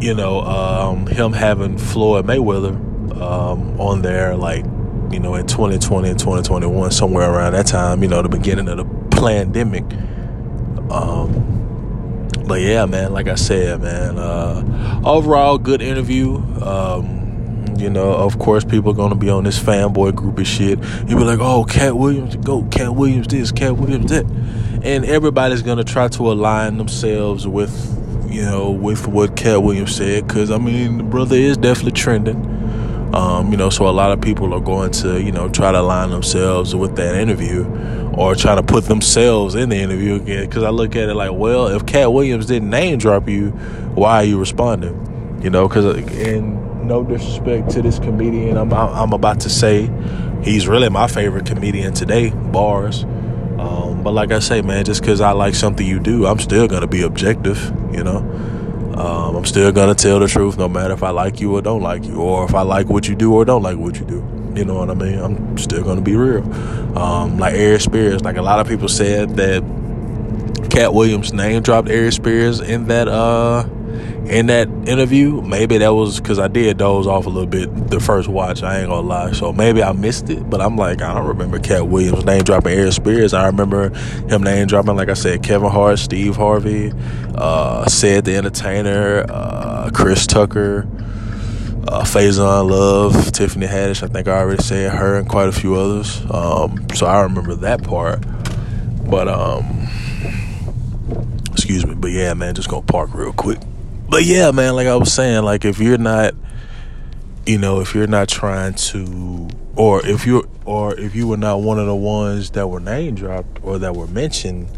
[0.00, 2.74] you know, um, him having Floyd Mayweather
[3.20, 4.64] um, on there, like,
[5.10, 8.78] you know, in 2020 and 2021, somewhere around that time, you know, the beginning of
[8.78, 8.84] the
[9.16, 9.84] pandemic.
[10.90, 16.36] Um, but yeah, man, like I said, man, uh, overall good interview.
[16.62, 17.19] Um,
[17.80, 20.78] you know, of course, people are gonna be on this fanboy group of shit.
[21.06, 24.26] You be like, "Oh, Katt Williams, go, Katt Williams, this, Katt Williams, that,"
[24.82, 27.72] and everybody's gonna try to align themselves with,
[28.30, 30.26] you know, with what Katt Williams said.
[30.26, 32.46] Because I mean, the brother is definitely trending.
[33.12, 35.80] Um, you know, so a lot of people are going to, you know, try to
[35.80, 37.64] align themselves with that interview
[38.14, 40.46] or try to put themselves in the interview again.
[40.46, 43.48] Because I look at it like, well, if Katt Williams didn't name drop you,
[43.94, 45.40] why are you responding?
[45.42, 48.56] You know, because and no disrespect to this comedian.
[48.56, 49.90] I'm, I'm about to say
[50.42, 53.04] he's really my favorite comedian today bars.
[53.58, 56.66] Um, but like i say man just because i like something you do i'm still
[56.66, 57.62] gonna be objective
[57.92, 58.18] you know?
[58.96, 61.82] Um, i'm still gonna tell the truth no matter if i like you or don't
[61.82, 64.26] like you or if i like what you do or don't like what you do.
[64.56, 65.18] You know what i mean?
[65.18, 66.42] I'm still gonna be real.
[66.98, 69.62] Um, like Aries Spears like a lot of people said that
[70.70, 73.64] Katt Williams name dropped Aries Spears in that uh
[74.30, 77.98] in that interview, maybe that was because I did doze off a little bit the
[77.98, 78.62] first watch.
[78.62, 80.48] I ain't gonna lie, so maybe I missed it.
[80.48, 83.34] But I'm like, I don't remember Katt Williams name dropping Aries Spears.
[83.34, 83.88] I remember
[84.28, 86.92] him name dropping, like I said, Kevin Hart, Steve Harvey,
[87.34, 90.86] uh, Ced the Entertainer, uh, Chris Tucker.
[91.88, 95.76] Uh, Faizon Love, Tiffany Haddish, I think I already said her, and quite a few
[95.76, 96.20] others.
[96.30, 98.22] Um, so I remember that part.
[99.08, 99.88] But um,
[101.52, 101.94] excuse me.
[101.94, 103.60] But yeah, man, just gonna park real quick
[104.10, 106.34] but yeah, man, like I was saying, like if you're not,
[107.46, 111.62] you know, if you're not trying to, or if you're, or if you were not
[111.62, 114.68] one of the ones that were name dropped or that were mentioned,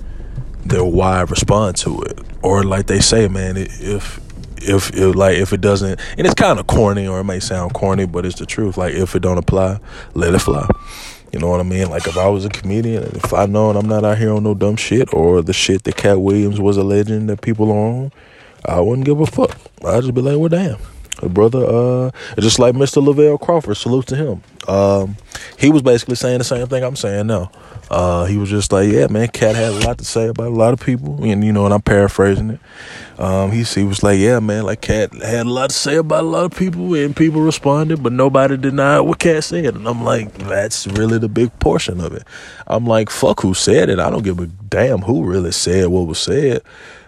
[0.67, 2.21] then why respond to it?
[2.43, 4.21] Or like they say, man, if
[4.65, 7.75] if if like if it doesn't and it's kind of corny or it may sound
[7.75, 8.77] corny but it's the truth.
[8.77, 9.81] Like if it don't apply
[10.15, 10.69] let it fly.
[11.33, 11.89] You know what i mean?
[11.89, 14.55] Like if i was a comedian if i know i'm not out here on no
[14.55, 18.13] dumb shit or the shit that Katt Williams was alleging that people are on
[18.65, 19.57] I wouldn't give a fuck.
[19.85, 20.79] I'd just be like, well, damn.
[21.23, 23.05] Brother, uh, just like Mr.
[23.05, 24.43] Lavell Crawford, salute to him.
[24.67, 25.17] Um,
[25.59, 27.53] he was basically saying the same thing I'm saying now.
[27.91, 30.57] Uh, he was just like, yeah, man, Katt had a lot to say about a
[30.57, 32.61] lot of people, and you know, and I'm paraphrasing it.
[33.21, 36.25] Um, he, he was like, yeah, man, like Katt had a lot to say about
[36.25, 39.77] a lot of people, and people responded, but nobody denied what Katt said.
[39.77, 42.25] And I'm like, that's really the big portion of it.
[42.67, 43.99] I'm like, fuck who said it.
[43.99, 46.63] I don't give a damn who really said what was said.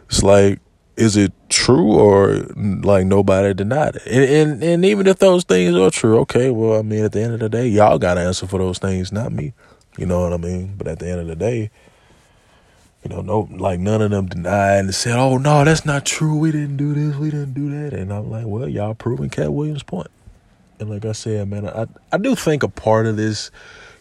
[0.09, 0.61] It's like,
[0.97, 4.07] is it true or like nobody denied it?
[4.07, 7.23] And, and and even if those things are true, okay, well, I mean, at the
[7.23, 9.53] end of the day, y'all got to answer for those things, not me.
[9.99, 10.75] You know what I mean?
[10.77, 11.71] But at the end of the day,
[13.05, 16.37] you know, no, like none of them denied and said, "Oh no, that's not true.
[16.37, 17.17] We didn't do this.
[17.17, 20.09] We didn't do that." And I'm like, "Well, y'all proving Katt Williams' point."
[20.81, 23.51] And like I said, man, I I do think a part of this,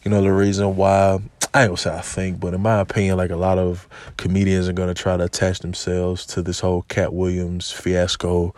[0.03, 1.19] you know, the reason why
[1.53, 3.87] I say I think, but in my opinion, like a lot of
[4.17, 8.53] comedians are gonna try to attach themselves to this whole Katt Williams fiasco,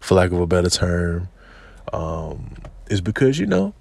[0.00, 1.28] for lack of a better term,
[1.92, 2.54] um,
[2.88, 3.74] is because you know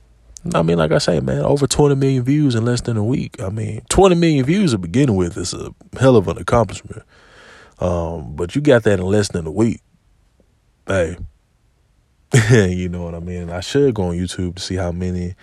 [0.55, 3.41] I mean, like I say, man, over 20 million views in less than a week.
[3.41, 7.03] I mean, 20 million views to begin with is a hell of an accomplishment.
[7.79, 9.82] Um, but you got that in less than a week.
[10.88, 11.17] Hey,
[12.51, 13.49] you know what I mean?
[13.49, 15.36] I should go on YouTube to see how many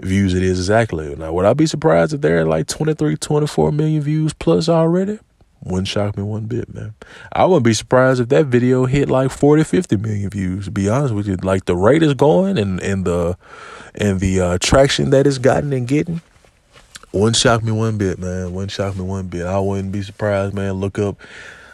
[0.00, 1.14] views it is exactly.
[1.16, 5.18] Now, would I be surprised if they're at like 23, 24 million views plus already?
[5.62, 6.94] Wouldn't shock me one bit, man.
[7.32, 10.88] I wouldn't be surprised if that video hit like 40, 50 million views, to be
[10.88, 11.36] honest with you.
[11.36, 13.36] Like the rate is going and, and the
[13.96, 16.20] and the uh, traction that it's gotten and getting.
[17.12, 18.52] Wouldn't shock me one bit, man.
[18.52, 19.46] Wouldn't shock me one bit.
[19.46, 20.74] I wouldn't be surprised, man.
[20.74, 21.20] Look up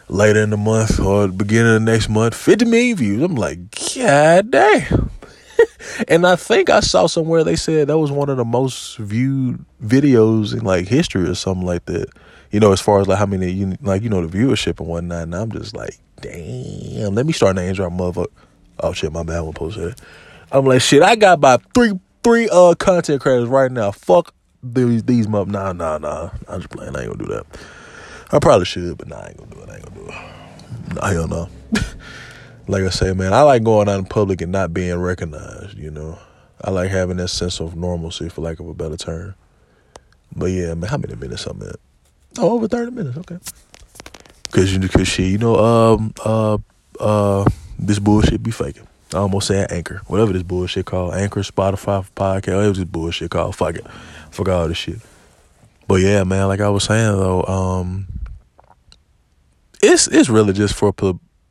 [0.07, 3.21] later in the month or beginning of the next month, 50 million views.
[3.21, 3.59] I'm like,
[3.95, 5.11] God damn.
[6.07, 9.63] and I think I saw somewhere they said that was one of the most viewed
[9.83, 12.09] videos in like history or something like that
[12.55, 14.87] you know, as far as like how many, you, like, you know, the viewership and
[14.87, 15.23] whatnot.
[15.23, 18.27] And I'm just like, damn, let me start name drop mother.
[18.79, 19.99] Oh shit, my bad, I won't post it.
[20.53, 23.91] I'm like, shit, I got about three, three, uh, content creators right now.
[23.91, 25.51] Fuck these, these mother.
[25.51, 26.29] Nah, nah, nah.
[26.47, 26.95] I'm just playing.
[26.95, 27.45] I ain't gonna do that.
[28.31, 29.69] I probably should, but nah, I ain't gonna do it.
[29.69, 30.07] I ain't gonna do
[31.11, 31.29] it.
[31.29, 31.49] No.
[32.67, 35.91] like I say, man, I like going out in public and not being recognized, you
[35.91, 36.17] know.
[36.61, 39.35] I like having that sense of normalcy, for lack of a better term.
[40.35, 41.75] But yeah, man, how many minutes I'm at?
[42.37, 43.17] Oh, over 30 minutes.
[43.17, 43.37] Okay.
[44.51, 46.57] Cause you, cause shit, you know, um, uh,
[46.99, 47.45] uh,
[47.77, 48.87] this bullshit be faking.
[49.13, 53.55] I almost said Anchor, whatever this bullshit called, Anchor, Spotify, podcast, was this bullshit called.
[53.55, 53.85] Fuck it,
[54.31, 54.99] fuck all this shit.
[55.87, 58.07] But yeah, man, like I was saying though, um,
[59.81, 60.91] it's it's really just for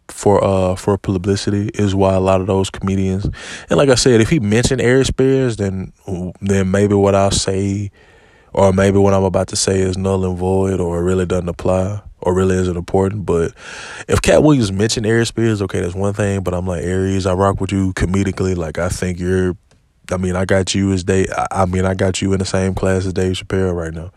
[0.09, 3.25] for uh for publicity is why a lot of those comedians
[3.71, 5.93] and like I said, if he mentioned Aries Spears, then
[6.41, 7.91] then maybe what I'll say
[8.55, 12.01] or maybe what I'm about to say is null and void or really doesn't apply
[12.21, 13.27] or really isn't important.
[13.27, 13.53] But
[14.09, 16.43] if Katt Williams mentioned Aries Spears, okay, that's one thing.
[16.43, 18.57] But I'm like, Aries, I rock with you comedically.
[18.57, 19.57] Like, I think you're,
[20.11, 22.75] I mean, I got you as Dave, I mean, I got you in the same
[22.75, 24.13] class as Dave Chappelle right now.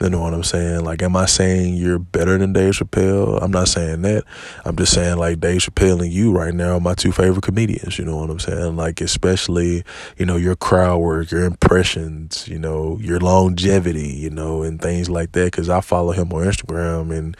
[0.00, 0.84] You know what I'm saying?
[0.84, 3.42] Like, am I saying you're better than Dave Chappelle?
[3.42, 4.24] I'm not saying that.
[4.64, 7.98] I'm just saying, like, Dave Chappelle and you right now are my two favorite comedians.
[7.98, 8.76] You know what I'm saying?
[8.76, 9.82] Like, especially,
[10.16, 15.10] you know, your crowd work, your impressions, you know, your longevity, you know, and things
[15.10, 15.50] like that.
[15.52, 17.36] Cause I follow him on Instagram and,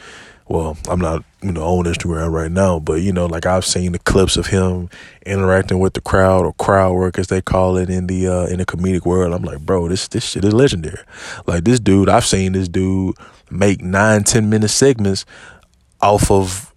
[0.49, 3.93] well, I'm not, you know, on Instagram right now, but you know, like I've seen
[3.93, 4.89] the clips of him
[5.27, 8.59] interacting with the crowd or crowd work as they call it in the uh in
[8.59, 9.35] the comedic world.
[9.35, 11.03] I'm like, bro, this this shit is legendary.
[11.47, 13.15] Like this dude, I've seen this dude
[13.51, 15.27] make nine, ten minute segments
[16.01, 16.75] off of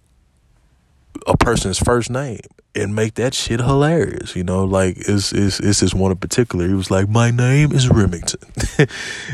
[1.26, 2.40] a person's first name
[2.74, 4.34] and make that shit hilarious.
[4.34, 6.66] You know, like it's it's it's this one in particular.
[6.66, 8.40] He was like, "My name is Remington,"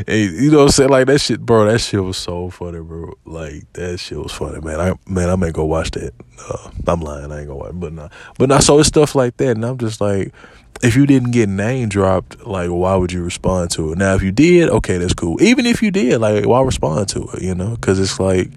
[0.07, 0.89] and you know I'm saying?
[0.89, 1.65] Like that shit, bro.
[1.65, 3.13] That shit was so funny, bro.
[3.25, 4.79] Like that shit was funny, man.
[4.79, 6.13] I man, I may go watch that.
[6.49, 8.59] Uh, I'm lying, I ain't gonna watch, but nah, but nah.
[8.59, 10.33] So it's stuff like that, and I'm just like.
[10.81, 13.97] If you didn't get name dropped, like why would you respond to it?
[13.97, 15.41] Now, if you did, okay, that's cool.
[15.43, 17.41] Even if you did, like why respond to it?
[17.41, 18.49] You know, because it's like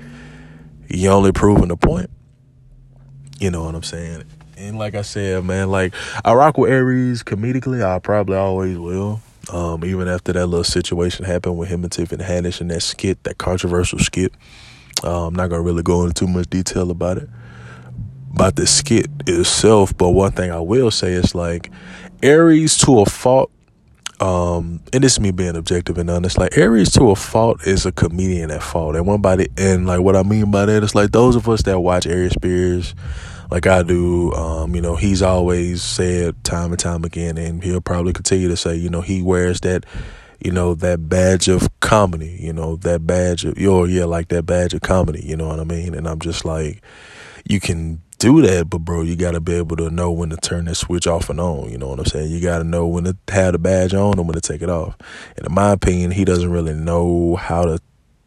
[0.88, 2.10] you only proving the point.
[3.40, 4.22] You know what I'm saying?
[4.62, 5.92] And like I said, man, like
[6.24, 7.84] I rock with Aries comedically.
[7.84, 9.20] I probably always will.
[9.52, 13.20] Um, even after that little situation happened with him and Tiffany Haddish and that skit,
[13.24, 14.32] that controversial skit.
[15.02, 17.28] Uh, I'm not gonna really go into too much detail about it,
[18.34, 19.96] about the skit itself.
[19.96, 21.72] But one thing I will say is like
[22.22, 23.50] Aries to a fault.
[24.20, 26.38] Um, and this is me being objective and honest.
[26.38, 30.02] Like Aries to a fault is a comedian at fault, and one body, and like
[30.02, 32.94] what I mean by that is like those of us that watch Aries Spears
[33.52, 34.32] like I do.
[34.32, 38.56] Um, you know, he's always said time and time again, and he'll probably continue to
[38.56, 39.84] say, you know, he wears that,
[40.42, 44.46] you know, that badge of comedy, you know, that badge of, oh, yeah, like that
[44.46, 45.94] badge of comedy, you know what I mean?
[45.94, 46.82] And I'm just like,
[47.44, 50.64] you can do that, but bro, you gotta be able to know when to turn
[50.64, 51.68] that switch off and on.
[51.68, 52.30] You know what I'm saying?
[52.30, 54.96] You gotta know when to have the badge on and when to take it off.
[55.36, 57.80] And in my opinion, he doesn't really know how to,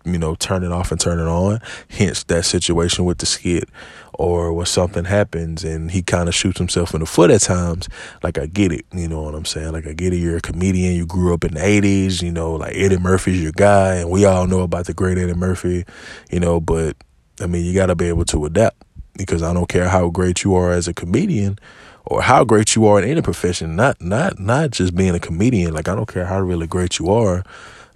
[0.06, 1.60] you know, turn it off and turn it on.
[1.90, 3.70] Hence that situation with the skit
[4.14, 7.90] or when something happens and he kind of shoots himself in the foot at times.
[8.24, 9.74] Like I get it, you know what I'm saying?
[9.74, 10.18] Like I get it.
[10.18, 10.96] You're a comedian.
[10.96, 12.22] You grew up in the '80s.
[12.22, 15.34] You know, like Eddie Murphy's your guy, and we all know about the great Eddie
[15.34, 15.86] Murphy.
[16.32, 16.96] You know, but
[17.42, 18.84] I mean, you got to be able to adapt
[19.18, 21.58] because I don't care how great you are as a comedian
[22.06, 23.76] or how great you are in any profession.
[23.76, 25.74] Not not not just being a comedian.
[25.74, 27.44] Like I don't care how really great you are.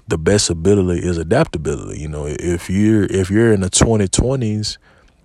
[0.10, 2.02] The best ability is adaptability.
[2.02, 4.78] You know, if you're if you're in the 2020s,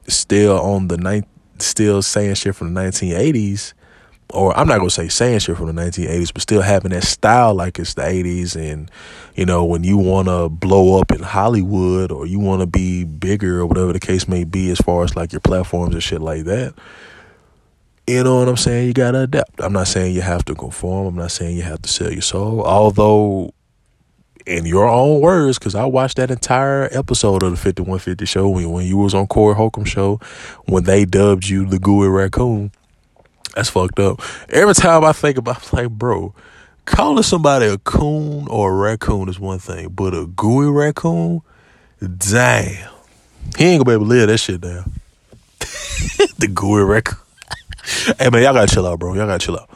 [0.07, 1.27] still on the ninth,
[1.59, 3.73] still saying shit from the 1980s,
[4.29, 7.55] or I'm not gonna say saying shit from the 1980s, but still having that style
[7.55, 8.91] like it's the 80s, and
[9.35, 13.05] you know when you want to blow up in Hollywood or you want to be
[13.05, 16.21] bigger or whatever the case may be, as far as like your platforms and shit
[16.21, 16.75] like that.
[18.07, 18.89] You know what I'm saying?
[18.89, 19.63] You gotta adapt.
[19.63, 21.07] I'm not saying you have to conform.
[21.07, 22.63] I'm not saying you have to sell your soul.
[22.63, 23.55] Although,
[24.47, 28.71] in your own words, because I watched that entire episode of the 5150 show when,
[28.71, 30.21] when you was on Corey Holcomb show,
[30.67, 32.71] when they dubbed you the gooey raccoon
[33.55, 34.21] that's fucked up.
[34.51, 36.35] Every time I think about, like, bro,
[36.85, 41.43] calling somebody a coon or a raccoon is one thing, but a gooey raccoon,
[42.01, 42.91] damn,
[43.57, 44.93] he ain't gonna be able to live that shit down.
[46.39, 47.19] the gooey raccoon.
[48.19, 49.15] hey man, y'all gotta chill out, bro.
[49.15, 49.71] Y'all gotta chill out.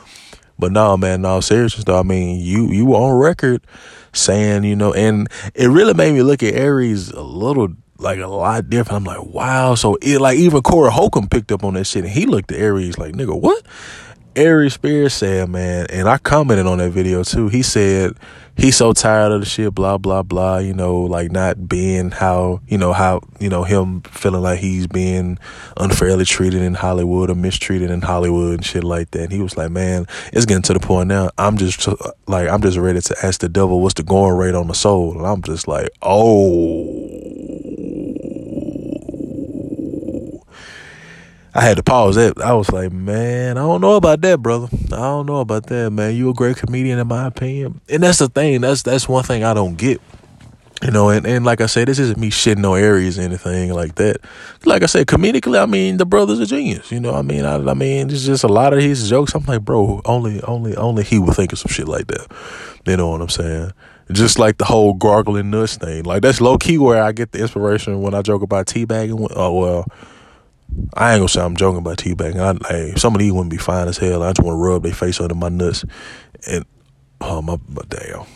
[0.58, 2.00] But no, man, no, seriously though.
[2.00, 3.66] I mean, you you were on record
[4.12, 8.26] saying, you know, and it really made me look at Aries a little like a
[8.26, 8.96] lot different.
[8.96, 9.74] I'm like, wow.
[9.74, 12.60] So it like even Corey Holcomb picked up on that shit and he looked at
[12.60, 13.64] Aries like, nigga, what?
[14.36, 17.48] Aries Spears said, man, and I commented on that video too.
[17.48, 18.12] He said
[18.58, 20.58] he's so tired of the shit, blah blah blah.
[20.58, 24.86] You know, like not being how you know how you know him feeling like he's
[24.86, 25.38] being
[25.76, 29.22] unfairly treated in Hollywood or mistreated in Hollywood and shit like that.
[29.22, 31.30] And he was like, man, it's getting to the point now.
[31.38, 31.96] I'm just uh,
[32.26, 35.16] like I'm just ready to ask the devil what's the going rate on the soul,
[35.16, 37.27] and I'm just like, oh
[41.54, 42.40] I had to pause that.
[42.40, 44.68] I was like, man, I don't know about that, brother.
[44.86, 46.14] I don't know about that, man.
[46.14, 47.80] You a great comedian in my opinion.
[47.88, 48.60] And that's the thing.
[48.60, 50.00] That's that's one thing I don't get.
[50.82, 53.72] You know, and, and like I said, this isn't me shitting no Aries or anything
[53.72, 54.18] like that.
[54.64, 56.92] Like I said, comedically, I mean, the brother's a genius.
[56.92, 59.34] You know, I mean, I, I mean, it's just a lot of his jokes.
[59.34, 62.28] I'm like, bro, only, only, only he would think of some shit like that.
[62.86, 63.72] You know what I'm saying?
[64.12, 66.04] Just like the whole gargling nuts thing.
[66.04, 69.32] Like that's low key where I get the inspiration when I joke about teabagging.
[69.34, 69.86] Oh well,
[70.94, 72.40] I ain't gonna say I'm joking about teabagging.
[72.40, 74.22] I, hey, some of these wouldn't be fine as hell.
[74.22, 75.84] I just want to rub their face under my nuts.
[76.46, 76.64] And
[77.20, 78.26] oh my, my damn.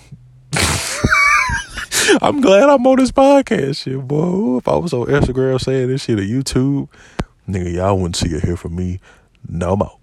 [2.20, 4.58] I'm glad I'm on this podcast shit, boy.
[4.58, 6.88] If I was on Instagram saying this shit or YouTube,
[7.48, 9.00] nigga, y'all wouldn't see it here from me
[9.48, 9.98] no more.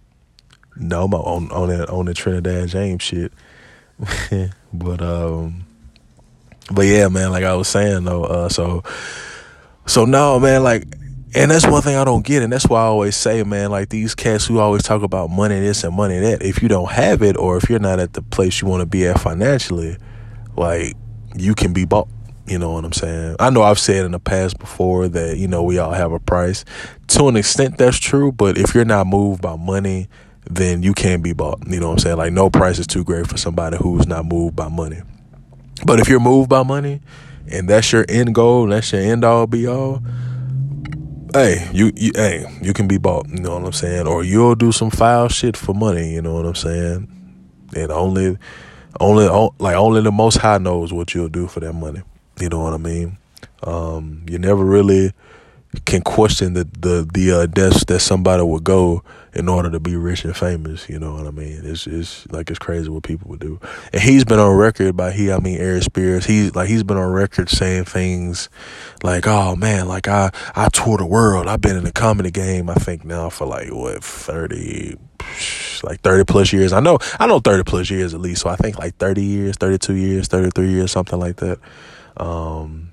[0.76, 3.34] No more on on that on the Trinidad James shit.
[4.74, 5.66] but um
[6.72, 8.84] but yeah, man, like I was saying though, uh so
[9.86, 10.86] so no man, like
[11.36, 13.90] and that's one thing I don't get, and that's why I always say, man, like
[13.90, 16.42] these cats who always talk about money this and money that.
[16.42, 18.88] If you don't have it, or if you're not at the place you want to
[18.88, 19.98] be at financially,
[20.58, 20.96] like
[21.36, 22.08] you can be bought.
[22.48, 23.36] You know what I'm saying?
[23.40, 26.20] I know I've said in the past before that you know we all have a
[26.20, 26.66] price.
[27.10, 28.32] To an extent, that's true.
[28.32, 30.08] But if you're not moved by money,
[30.50, 31.60] then you can't be bought.
[31.68, 32.18] You know what I'm saying?
[32.18, 35.02] Like no price is too great for somebody who's not moved by money.
[35.86, 37.02] But if you're moved by money,
[37.52, 40.02] and that's your end goal, that's your end all be all
[41.34, 44.08] hey, you, you hey, you can be bought, you know what I'm saying?
[44.08, 47.08] Or you'll do some foul shit for money, you know what I'm saying?
[47.76, 48.38] And only
[49.00, 49.28] only
[49.60, 52.02] like only the most high knows what you'll do for that money.
[52.40, 53.18] You know what I mean?
[53.64, 55.12] Um, you never really
[55.86, 59.04] can question the the the uh, deaths that somebody would go
[59.34, 60.90] in order to be rich and famous.
[60.90, 61.62] You know what I mean?
[61.64, 63.60] It's it's like it's crazy what people would do.
[63.94, 66.26] And he's been on record by he, I mean Aries Spears.
[66.26, 68.50] He's like he's been on record saying things
[69.04, 71.48] like, "Oh man, like I I tour the world.
[71.48, 72.70] I've been in the comedy game.
[72.70, 74.98] I think now for like what thirty."
[75.84, 76.74] like 30 plus years.
[76.74, 78.42] I know I know 30 plus years at least.
[78.42, 81.60] So I think like 30 years, 32 years, 33 years, something like that.
[82.18, 82.89] Um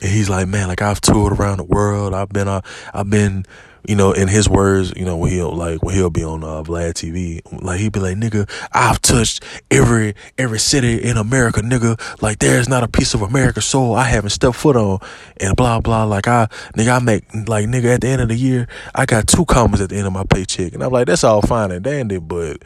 [0.00, 2.14] and he's like, man, like I've toured around the world.
[2.14, 2.60] I've been, uh,
[2.94, 3.44] I've been,
[3.86, 6.62] you know, in his words, you know, when he'll like when he'll be on uh,
[6.62, 11.98] Vlad TV, like he'd be like, nigga, I've touched every every city in America, nigga.
[12.20, 14.98] Like there's not a piece of America soul I haven't stepped foot on,
[15.38, 16.04] and blah blah.
[16.04, 19.26] Like I, nigga, I make like nigga at the end of the year, I got
[19.26, 21.82] two commas at the end of my paycheck, and I'm like, that's all fine and
[21.82, 22.62] dandy, but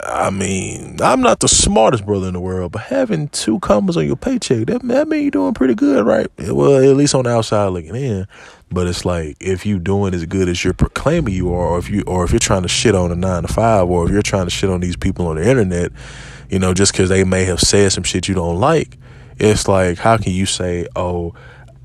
[0.00, 4.06] I mean, I'm not the smartest brother in the world, but having two commas on
[4.06, 6.26] your paycheck, that, that mean you're doing pretty good, right?
[6.38, 8.26] Well, at least on the outside looking in.
[8.70, 11.88] But it's like if you're doing as good as you're proclaiming you are, or if
[11.88, 14.22] you or if you're trying to shit on a nine to five, or if you're
[14.22, 15.92] trying to shit on these people on the internet,
[16.50, 18.98] you know, just because they may have said some shit you don't like,
[19.38, 21.32] it's like how can you say, oh,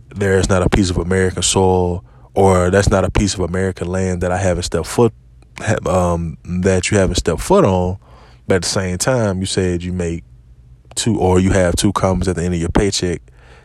[0.09, 2.03] there's not a piece of American soil,
[2.33, 5.13] or that's not a piece of American land that I haven't stepped foot
[5.85, 7.97] um, that you haven't stepped foot on,
[8.47, 10.23] but at the same time, you said you make
[10.95, 13.21] two or you have two commas at the end of your paycheck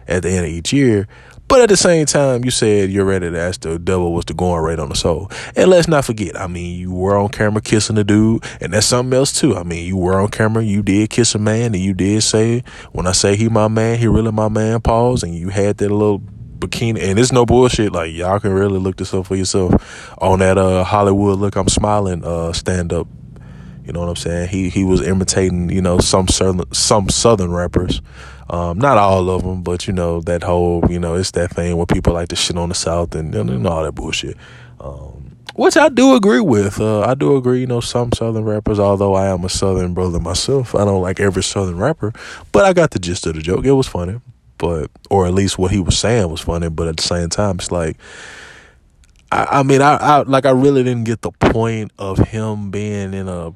[0.09, 1.09] at the end of each year.
[1.49, 4.35] But at the same time, you said you're ready to ask the devil what's the
[4.35, 5.31] going rate on the soul.
[5.55, 8.87] And let's not forget, I mean, you were on camera kissing the dude, and that's
[8.87, 9.57] something else too.
[9.57, 12.65] I mean, you were on camera, you did kiss a man, and you did say,
[12.91, 15.91] when I say he my man, he really my man, pause, and you had that
[15.91, 16.21] little
[16.67, 17.93] bikini, and it's no bullshit.
[17.93, 21.57] Like y'all can really look this up for yourself on that uh Hollywood look.
[21.57, 23.07] I'm smiling uh stand up.
[23.85, 24.49] You know what I'm saying?
[24.49, 28.03] He he was imitating you know some southern some southern rappers.
[28.49, 31.77] Um, not all of them, but you know that whole you know it's that thing
[31.77, 34.37] where people like to shit on the South and, and all that bullshit.
[34.81, 36.81] Um, which I do agree with.
[36.81, 40.21] Uh, I do agree, you know, some Southern rappers, although I am a Southern brother
[40.21, 42.13] myself, I don't like every Southern rapper,
[42.53, 43.65] but I got the gist of the joke.
[43.65, 44.21] It was funny
[44.59, 46.69] but or at least what he was saying was funny.
[46.69, 47.97] But at the same time, it's like
[49.33, 53.15] I, I mean, I, I like I really didn't get the point of him being
[53.15, 53.53] in a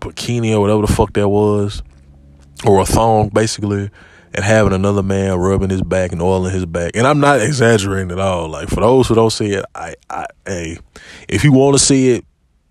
[0.00, 1.82] bikini or whatever the fuck that was,
[2.64, 3.90] or a thong basically,
[4.32, 6.92] and having another man rubbing his back and oiling his back.
[6.94, 8.48] And I'm not exaggerating at all.
[8.48, 10.78] Like for those who don't see it, I, I, hey,
[11.28, 12.24] if you want to see it,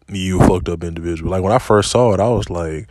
[0.07, 1.31] you fucked up individual.
[1.31, 2.87] Like when I first saw it, I was like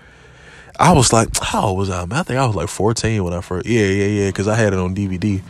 [0.82, 2.02] I was like, how was I?
[2.02, 4.72] I think I was like 14 when I first, yeah, yeah, yeah, because I had
[4.72, 5.40] it on DVD.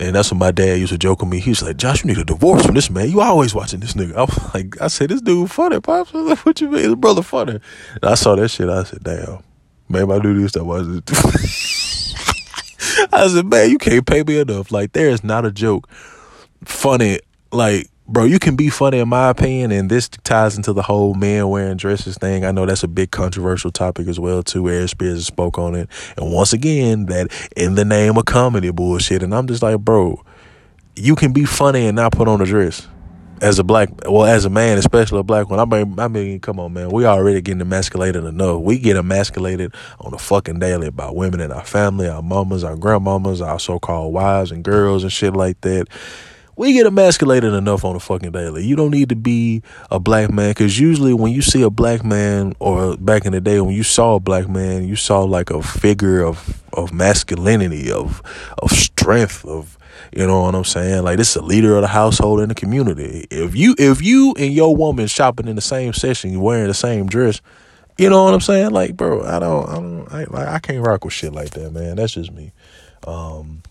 [0.00, 1.38] And that's when my dad used to joke with me.
[1.38, 3.10] He was like, Josh, you need a divorce from this man.
[3.10, 4.14] You always watching this nigga.
[4.16, 6.14] I was like, I said, this dude funny, Pops.
[6.14, 6.82] Like, what you mean?
[6.82, 7.60] His brother funny.
[7.94, 8.70] And I saw that shit.
[8.70, 9.42] I said, damn,
[9.90, 11.10] maybe I do this, that was it.
[13.12, 14.72] I said, man, you can't pay me enough.
[14.72, 15.90] Like, there is not a joke
[16.64, 17.20] funny.
[17.52, 21.14] Like, bro, you can be funny in my opinion, and this ties into the whole
[21.14, 22.44] man wearing dresses thing.
[22.44, 24.70] I know that's a big controversial topic as well too.
[24.70, 29.22] Aries Spears spoke on it, and once again, that in the name of comedy bullshit.
[29.22, 30.22] And I'm just like, bro,
[30.94, 32.86] you can be funny and not put on a dress.
[33.40, 36.38] As a black, well, as a man, especially a black one, I mean, I mean,
[36.38, 38.60] come on, man, we already getting emasculated enough.
[38.60, 42.76] We get emasculated on a fucking daily by women in our family, our mamas, our
[42.76, 45.88] grandmamas, our so-called wives and girls and shit like that
[46.56, 48.64] we get emasculated enough on a fucking daily.
[48.64, 52.04] You don't need to be a black man because usually when you see a black
[52.04, 55.50] man, or back in the day when you saw a black man, you saw like
[55.50, 58.22] a figure of of masculinity, of
[58.58, 59.78] of strength, of
[60.12, 61.02] you know what I'm saying?
[61.02, 63.26] Like this is a leader of the household in the community.
[63.30, 66.74] If you if you and your woman shopping in the same session, you wearing the
[66.74, 67.40] same dress,
[67.96, 68.70] you know what I'm saying?
[68.70, 71.72] Like, bro, I don't, I don't, I, like, I can't rock with shit like that,
[71.72, 71.96] man.
[71.96, 72.52] That's just me.
[73.06, 73.62] Um,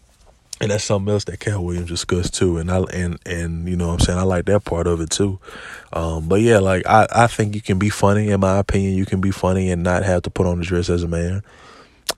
[0.63, 2.57] and that's something else that Katt Williams discussed too.
[2.57, 5.37] And I and and you know I'm saying I like that part of it too.
[5.91, 8.29] Um, but yeah, like I I think you can be funny.
[8.29, 10.89] In my opinion, you can be funny and not have to put on the dress
[10.89, 11.43] as a man.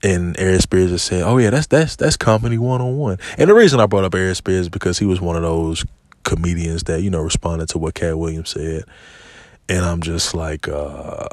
[0.04, 3.50] And Aries Spears has said, "Oh yeah, that's that's that's comedy one on one." And
[3.50, 5.84] the reason I brought up Aries Spears is because he was one of those
[6.22, 8.84] comedians that you know responded to what Katt Williams said,
[9.68, 11.26] and I'm just like, uh,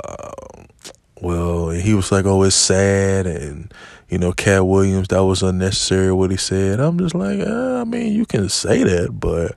[1.21, 3.71] well, he was like, "Oh, it's sad," and
[4.09, 6.79] you know, Katt Williams, that was unnecessary what he said.
[6.79, 9.55] I'm just like, uh, I mean, you can say that, but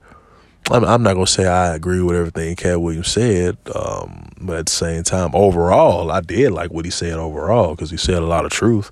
[0.71, 3.57] I'm, I'm not gonna say I agree with everything Katt Williams said.
[3.73, 7.91] Um, but at the same time, overall, I did like what he said overall because
[7.91, 8.91] he said a lot of truth.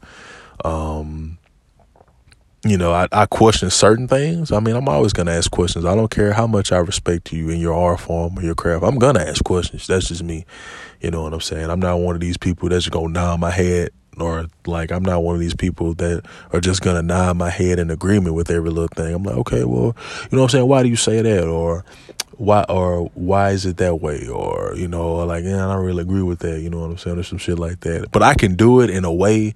[0.64, 1.38] Um,
[2.64, 4.52] you know, I, I question certain things.
[4.52, 5.86] I mean, I'm always gonna ask questions.
[5.86, 8.84] I don't care how much I respect you in your art form or your craft.
[8.84, 9.86] I'm gonna ask questions.
[9.86, 10.46] That's just me.
[11.02, 11.70] You know what I'm saying?
[11.70, 15.24] I'm not one of these people that's gonna nod my head or like I'm not
[15.24, 18.70] one of these people that are just gonna nod my head in agreement with every
[18.70, 19.14] little thing.
[19.14, 19.96] I'm like, okay, well,
[20.32, 20.68] you know what I'm saying?
[20.68, 21.48] Why do you say that?
[21.48, 21.84] Or
[22.38, 24.28] why or why is it that way?
[24.28, 26.98] Or, you know, like, yeah, I don't really agree with that, you know what I'm
[26.98, 27.18] saying?
[27.18, 28.12] Or some shit like that.
[28.12, 29.54] But I can do it in a way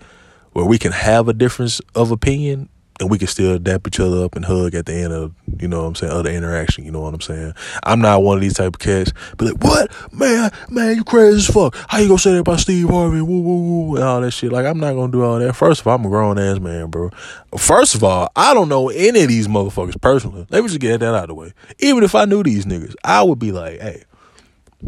[0.54, 2.70] where we can have a difference of opinion
[3.00, 5.68] and we can still dap each other up and hug at the end of, you
[5.68, 7.54] know what I'm saying, other interaction, you know what I'm saying?
[7.84, 9.92] I'm not one of these type of cats, be like, what?
[10.12, 11.76] Man, man, you crazy as fuck.
[11.88, 13.22] How you gonna say that about Steve Harvey?
[13.22, 14.52] Woo, woo, woo, and all that shit.
[14.52, 15.56] Like, I'm not gonna do all that.
[15.56, 17.10] First of all, I'm a grown ass man, bro.
[17.58, 20.46] First of all, I don't know any of these motherfuckers personally.
[20.50, 21.54] Let me just get that out of the way.
[21.80, 24.04] Even if I knew these niggas, I would be like, hey,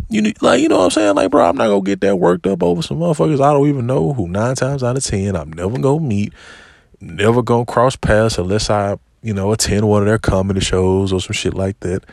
[0.10, 1.16] you need, like, you know what I'm saying?
[1.16, 3.86] Like, bro, I'm not gonna get that worked up over some motherfuckers I don't even
[3.86, 6.34] know who nine times out of ten I'm never gonna meet
[7.02, 11.20] never gonna cross paths unless I, you know, attend one of their comedy shows or
[11.20, 12.04] some shit like that.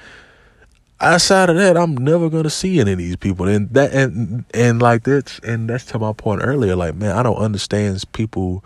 [1.01, 3.47] outside of that, I'm never gonna see any of these people.
[3.47, 6.77] And that and and like that's and that's to my point earlier.
[6.77, 8.65] Like, man, I don't understand people.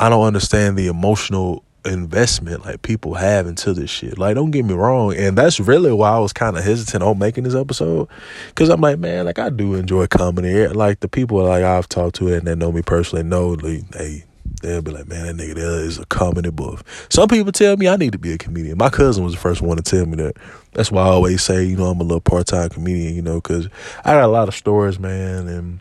[0.00, 4.16] I don't understand the emotional investment like people have into this shit.
[4.18, 7.18] Like, don't get me wrong, and that's really why I was kind of hesitant on
[7.18, 8.08] making this episode,
[8.48, 10.66] because I'm like, man, like I do enjoy comedy.
[10.68, 14.24] Like the people like I've talked to and that know me personally know, like, hey,
[14.60, 16.82] they'll be like, man, that nigga there is a comedy buff.
[17.08, 18.78] Some people tell me I need to be a comedian.
[18.78, 20.36] My cousin was the first one to tell me that.
[20.72, 23.36] That's why I always say, you know, I'm a little part time comedian, you know,
[23.36, 23.68] because
[24.04, 25.80] I got a lot of stories, man, and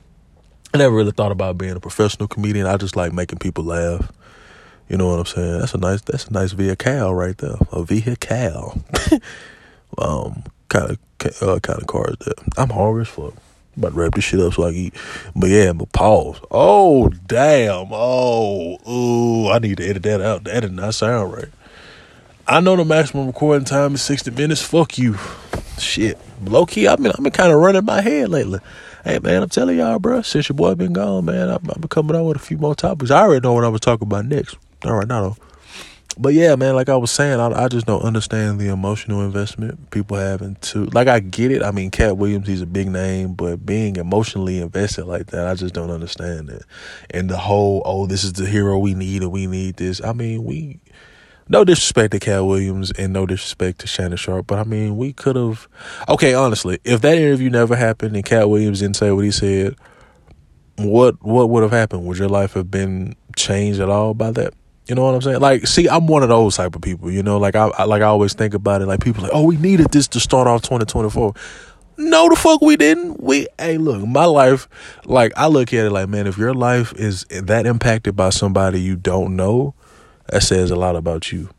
[0.74, 2.66] I never really thought about being a professional comedian.
[2.66, 4.12] I just like making people laugh.
[4.90, 5.60] You know what I'm saying?
[5.60, 7.56] That's a nice that's a nice vehicle right there.
[7.72, 8.82] A vehicle.
[9.98, 10.98] um kind of
[11.42, 12.34] uh, kind of cars there.
[12.58, 13.34] I'm hungry as fuck.
[13.78, 14.94] About to wrap this shit up so I can eat.
[15.36, 16.40] But yeah, but pause.
[16.52, 17.88] Oh damn.
[17.92, 20.44] Oh, ooh, I need to edit that out.
[20.44, 21.50] That did not sound right.
[22.48, 24.62] I know the maximum recording time is 60 minutes.
[24.62, 25.18] Fuck you.
[25.80, 26.18] Shit.
[26.44, 28.60] Low key, I've been, I've been kind of running my head lately.
[29.04, 31.88] Hey, man, I'm telling y'all, bro, since your boy been gone, man, I've, I've been
[31.88, 33.10] coming out with a few more topics.
[33.10, 34.58] I already know what I was talking about next.
[34.84, 35.38] All right, now, though.
[36.18, 39.90] But yeah, man, like I was saying, I, I just don't understand the emotional investment
[39.92, 40.86] people have into.
[40.86, 41.64] Like, I get it.
[41.64, 45.56] I mean, Katt Williams, he's a big name, but being emotionally invested like that, I
[45.56, 46.64] just don't understand it.
[47.12, 50.04] And the whole, oh, this is the hero we need and we need this.
[50.04, 50.82] I mean, we
[51.52, 55.12] no disrespect to Katt Williams and no disrespect to Shannon Sharpe, but I mean, we
[55.12, 55.68] could have.
[56.08, 59.76] Okay, honestly, if that interview never happened and Katt Williams didn't say what he said,
[60.78, 62.06] what what would have happened?
[62.06, 64.54] Would your life have been changed at all by that?
[64.88, 65.40] You know what I'm saying?
[65.40, 67.12] Like, see, I'm one of those type of people.
[67.12, 68.88] You know, like I, I like I always think about it.
[68.88, 71.34] Like people like, oh, we needed this to start off 2024.
[71.98, 73.22] No, the fuck we didn't.
[73.22, 74.68] We hey, look, my life.
[75.06, 78.82] Like I look at it like, man, if your life is that impacted by somebody
[78.82, 79.76] you don't know
[80.28, 81.50] that says a lot about you.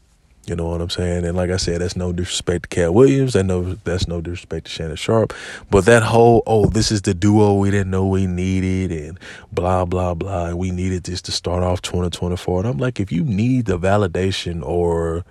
[0.45, 1.25] You know what I'm saying?
[1.25, 3.35] And like I said, that's no disrespect to Katt Williams.
[3.35, 5.33] That no, that's no disrespect to Shannon Sharpe.
[5.71, 9.21] But that whole, oh, this is the duo we didn't know we needed, and
[9.53, 10.47] blah blah blah.
[10.47, 12.61] And we needed this to start off 2024.
[12.61, 15.25] And I'm like, if you need the validation, or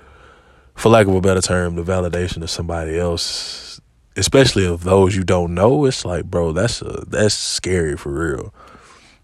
[0.75, 3.81] for lack of a better term, the validation of somebody else,
[4.15, 8.53] especially of those you don't know, it's like, bro, that's a, that's scary for real.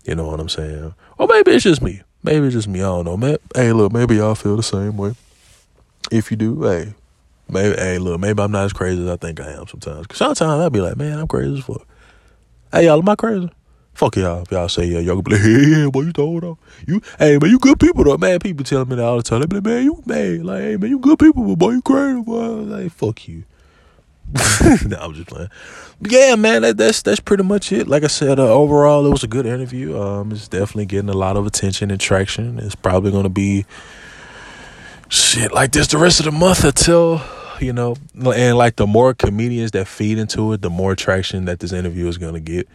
[0.03, 0.93] You know what I'm saying?
[1.17, 2.01] Or maybe it's just me.
[2.23, 2.81] Maybe it's just me.
[2.81, 3.15] I don't know.
[3.15, 5.15] Man, hey, look, maybe y'all feel the same way.
[6.11, 6.93] If you do, hey,
[7.49, 10.07] maybe, hey, look, maybe I'm not as crazy as I think I am sometimes.
[10.07, 11.85] Cause sometimes I'll be like, man, I'm crazy as fuck.
[12.71, 13.49] Hey, y'all, am I crazy?
[13.93, 14.43] Fuck y'all.
[14.43, 16.59] If y'all say yeah, y'all gonna be like, hey, yeah, boy, you told though.
[16.85, 18.39] You, hey, man, you good people though, man.
[18.39, 19.39] People telling me that all the time.
[19.39, 21.81] They be like, man, you, man, like, hey, man, you good people, but boy, you
[21.81, 22.47] crazy, boy.
[22.47, 23.43] Like, fuck you.
[24.85, 25.49] no, I'm just playing.
[26.01, 27.87] Yeah, man, that, that's that's pretty much it.
[27.87, 29.99] Like I said, uh, overall, it was a good interview.
[29.99, 32.59] Um, it's definitely getting a lot of attention and traction.
[32.59, 33.65] It's probably to be
[35.09, 37.21] shit like this the rest of the month until
[37.59, 41.59] you know, and like the more comedians that feed into it, the more traction that
[41.59, 42.67] this interview is going to get.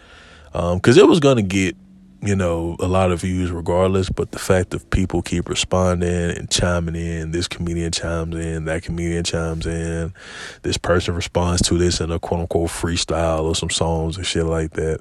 [0.54, 1.76] Um, because it was going to get
[2.22, 6.48] you know, a lot of views regardless, but the fact that people keep responding and
[6.48, 10.14] chiming in, this comedian chimes in, that comedian chimes in,
[10.62, 14.46] this person responds to this in a quote unquote freestyle or some songs and shit
[14.46, 15.00] like that.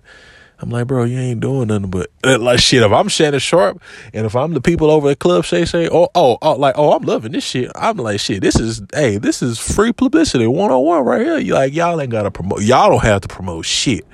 [0.62, 2.84] I'm like, bro, you ain't doing nothing but uh, like shit.
[2.84, 3.82] If I'm Shannon Sharpe
[4.14, 6.94] and if I'm the people over at Club Shay Shay, oh, oh, oh, like, oh,
[6.94, 7.72] I'm loving this shit.
[7.76, 11.38] I'm like, shit, this is, hey, this is free publicity 101 right here.
[11.40, 14.06] You like, y'all ain't got to promote, y'all don't have to promote shit.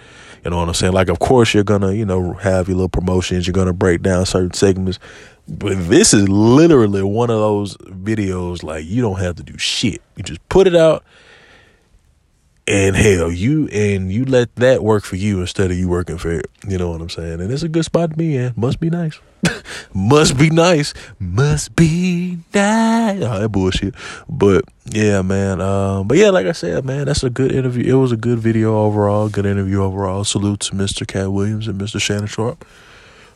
[0.44, 0.94] You know what I'm saying?
[0.94, 3.46] Like, of course, you're gonna, you know, have your little promotions.
[3.46, 4.98] You're gonna break down certain segments,
[5.46, 8.64] but this is literally one of those videos.
[8.64, 10.02] Like, you don't have to do shit.
[10.16, 11.04] You just put it out,
[12.68, 16.32] and hell, you and you let that work for you instead of you working for
[16.32, 16.50] it.
[16.68, 17.40] You know what I'm saying?
[17.40, 18.54] And it's a good spot to be in.
[18.58, 19.20] Must be nice.
[19.94, 20.94] Must be nice.
[21.20, 23.24] Must be nice.
[23.24, 23.96] Oh, that bullshit.
[24.28, 25.62] But yeah, man.
[25.62, 27.96] Um, but yeah, like I said, man, that's a good interview.
[27.96, 29.30] It was a good video overall.
[29.30, 30.26] Good interview overall.
[30.26, 31.08] Salute to Mr.
[31.08, 32.02] Katt Williams and Mr.
[32.02, 32.66] Shannon Sharpe.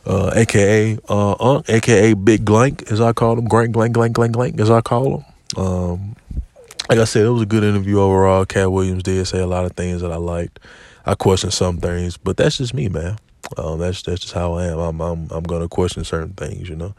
[0.04, 4.32] Uh, aka uh, Unc, aka Big Glank, as I call him, Glank, Glank, Glank, Glank,
[4.32, 5.24] Glank, as I call him.
[5.56, 6.16] Um,
[6.92, 8.44] like I said, it was a good interview overall.
[8.44, 10.60] Katt Williams did say a lot of things that I liked.
[11.06, 13.16] I questioned some things, but that's just me, man.
[13.56, 14.78] Um, that's that's just how I am.
[14.78, 16.94] I'm I'm I'm gonna question certain things, you know,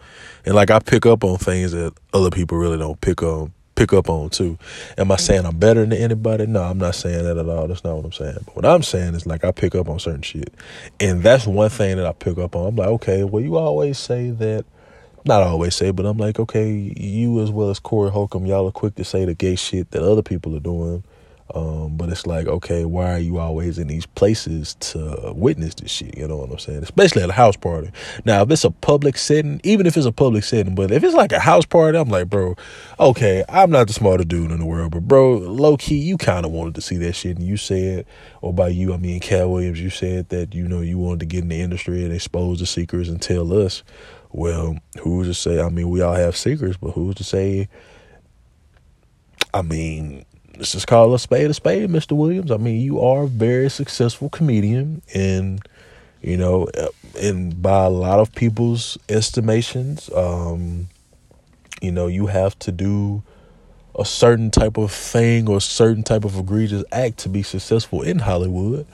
[0.48, 3.94] and like I pick up on things that other people really don't pick on pick
[3.94, 4.58] up on too.
[4.98, 6.48] Am I saying I'm better than anybody?
[6.48, 7.68] No, I'm not saying that at all.
[7.68, 8.40] That's not what I'm saying.
[8.46, 10.52] But what I'm saying is like I pick up on certain shit,
[11.00, 12.70] and that's one thing that I pick up on.
[12.70, 14.66] I'm like, okay, well, you always say that.
[15.26, 18.72] Not always say, but I'm like, okay, you as well as Corey Holcomb, y'all are
[18.72, 21.04] quick to say the gay shit that other people are doing
[21.56, 25.92] Um, but it's like, okay, why are you always in these places to witness this
[25.92, 26.18] shit?
[26.18, 26.84] You know what I'm saying?
[26.84, 27.92] Especially at a house party.
[28.26, 31.16] Now, if it's a public setting, even if it's a public setting, but if it's
[31.16, 32.56] like a house party, I'm like, bro,
[33.00, 36.46] okay, I'm not the smartest dude in the world, but bro, low key, you kind
[36.46, 38.06] of wanted to see that shit, and you said,
[38.42, 41.28] or by you, I mean Katt Williams, you said that you know you wanted to
[41.28, 43.84] get in the industry and expose the secrets and tell us.
[44.34, 45.62] Well, who's to say?
[45.62, 47.70] I mean, we all have secrets, but who's to say?
[49.54, 50.26] I mean,
[50.58, 52.14] let's just call a spade a spade, Mr.
[52.18, 52.50] Williams.
[52.52, 55.62] I mean, you are a very successful comedian, and
[56.22, 56.68] you know,
[57.22, 60.88] and by a lot of people's estimations, um,
[61.80, 63.22] you know, you have to do
[64.00, 68.02] a certain type of thing or a certain type of egregious act to be successful
[68.02, 68.88] in Hollywood.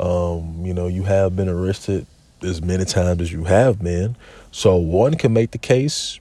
[0.00, 2.06] Um, you know, you have been arrested
[2.42, 4.16] as many times as you have been.
[4.56, 6.18] So one can make the case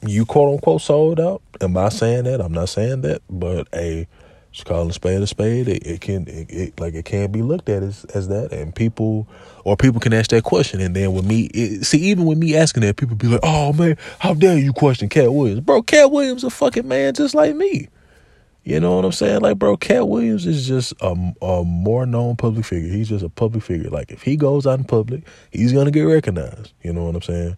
[0.00, 1.42] you quote unquote sold out.
[1.60, 2.40] Am I saying that?
[2.40, 4.08] I'm not saying that, but a
[4.50, 5.68] just calling a spade a spade.
[5.68, 8.74] It, it can it, it, like it can be looked at as as that, and
[8.74, 9.28] people
[9.64, 12.56] or people can ask that question, and then with me, it, see, even with me
[12.56, 15.82] asking that, people be like, "Oh man, how dare you question Katt Williams, bro?
[15.82, 17.88] Katt Williams a fucking man just like me."
[18.62, 19.40] You know what I'm saying?
[19.40, 22.90] Like, bro, Katt Williams is just a, a more known public figure.
[22.90, 23.90] He's just a public figure.
[23.90, 26.72] Like, if he goes out in public, he's gonna get recognized.
[26.82, 27.56] You know what I'm saying?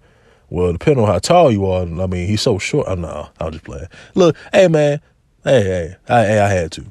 [0.49, 2.87] Well, depending on how tall you are, I mean, he's so short.
[2.87, 3.89] Oh, no, I'm just playing.
[4.15, 5.01] Look, hey man,
[5.45, 6.85] hey, hey, I, I had to.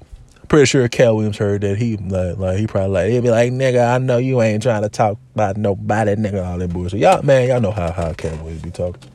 [0.50, 3.54] Pretty sure Katt Williams heard that he like, like he probably like he'd be like,
[3.54, 7.00] nigga, I know you ain't trying to talk about nobody, nigga, all that bullshit.
[7.00, 9.11] Y'all, man, y'all know how how Katt Williams be talking.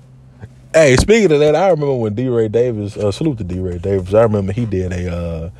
[0.76, 2.28] Hey, speaking of that, I remember when D.
[2.28, 3.60] Ray Davis, uh, salute to D.
[3.60, 4.12] Ray Davis.
[4.12, 5.50] I remember he did a uh,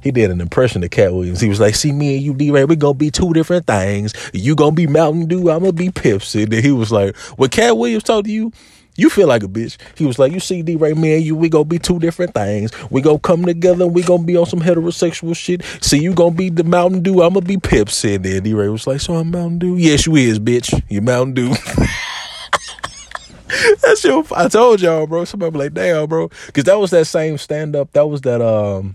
[0.00, 1.40] he did an impression of Katt Williams.
[1.40, 2.50] He was like, "See me and you, D.
[2.50, 4.12] Ray, we gonna be two different things.
[4.32, 7.50] You gonna be Mountain Dew, I'm gonna be Pepsi." And then he was like, "When
[7.50, 8.50] Katt Williams told to you."
[8.96, 9.76] You feel like a bitch.
[9.96, 10.76] He was like, you see, D.
[10.76, 12.70] Ray, me and you, we gonna be two different things.
[12.90, 15.62] We gonna come together and we gonna be on some heterosexual shit.
[15.80, 18.16] See, you gonna be the Mountain Dew, I'm gonna be Pepsi.
[18.16, 18.54] And then D.
[18.54, 19.76] Ray was like, so I'm Mountain Dew?
[19.76, 20.80] Yes, you is, bitch.
[20.88, 21.54] You Mountain Dew.
[23.82, 25.24] that shit, I told y'all, bro.
[25.24, 26.28] Somebody be like, damn, bro.
[26.52, 27.92] Cause that was that same stand up.
[27.92, 28.94] That was that, um,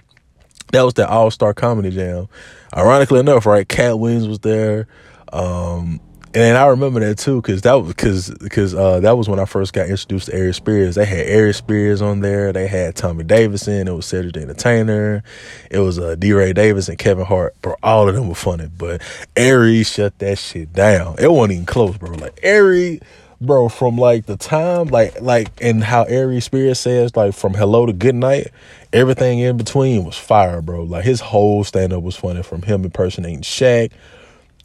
[0.71, 2.27] that was that All Star Comedy Jam.
[2.75, 3.67] Ironically enough, right?
[3.67, 4.87] Katt Williams was there.
[5.33, 5.99] Um,
[6.35, 9.45] and I remember that too, cause that was because because uh, that was when I
[9.45, 10.93] first got introduced to Aries Spears.
[10.93, 12.53] They had Aries Spears on there.
[12.53, 13.87] They had Tommy Davidson.
[13.87, 15.23] It was Cedric the Entertainer.
[15.71, 16.33] It was uh, D.
[16.33, 17.59] Ray Davis and Kevin Hart.
[17.63, 19.01] Bro, all of them were funny, but
[19.35, 21.15] Aries shut that shit down.
[21.17, 22.11] It wasn't even close, bro.
[22.11, 23.01] Like Aries,
[23.41, 27.85] bro, from like the time, like like and how Aries Spirit says, like from hello
[27.85, 28.47] to good night,
[28.93, 30.83] everything in between was fire, bro.
[30.83, 33.91] Like his whole stand up was funny from him impersonating Shaq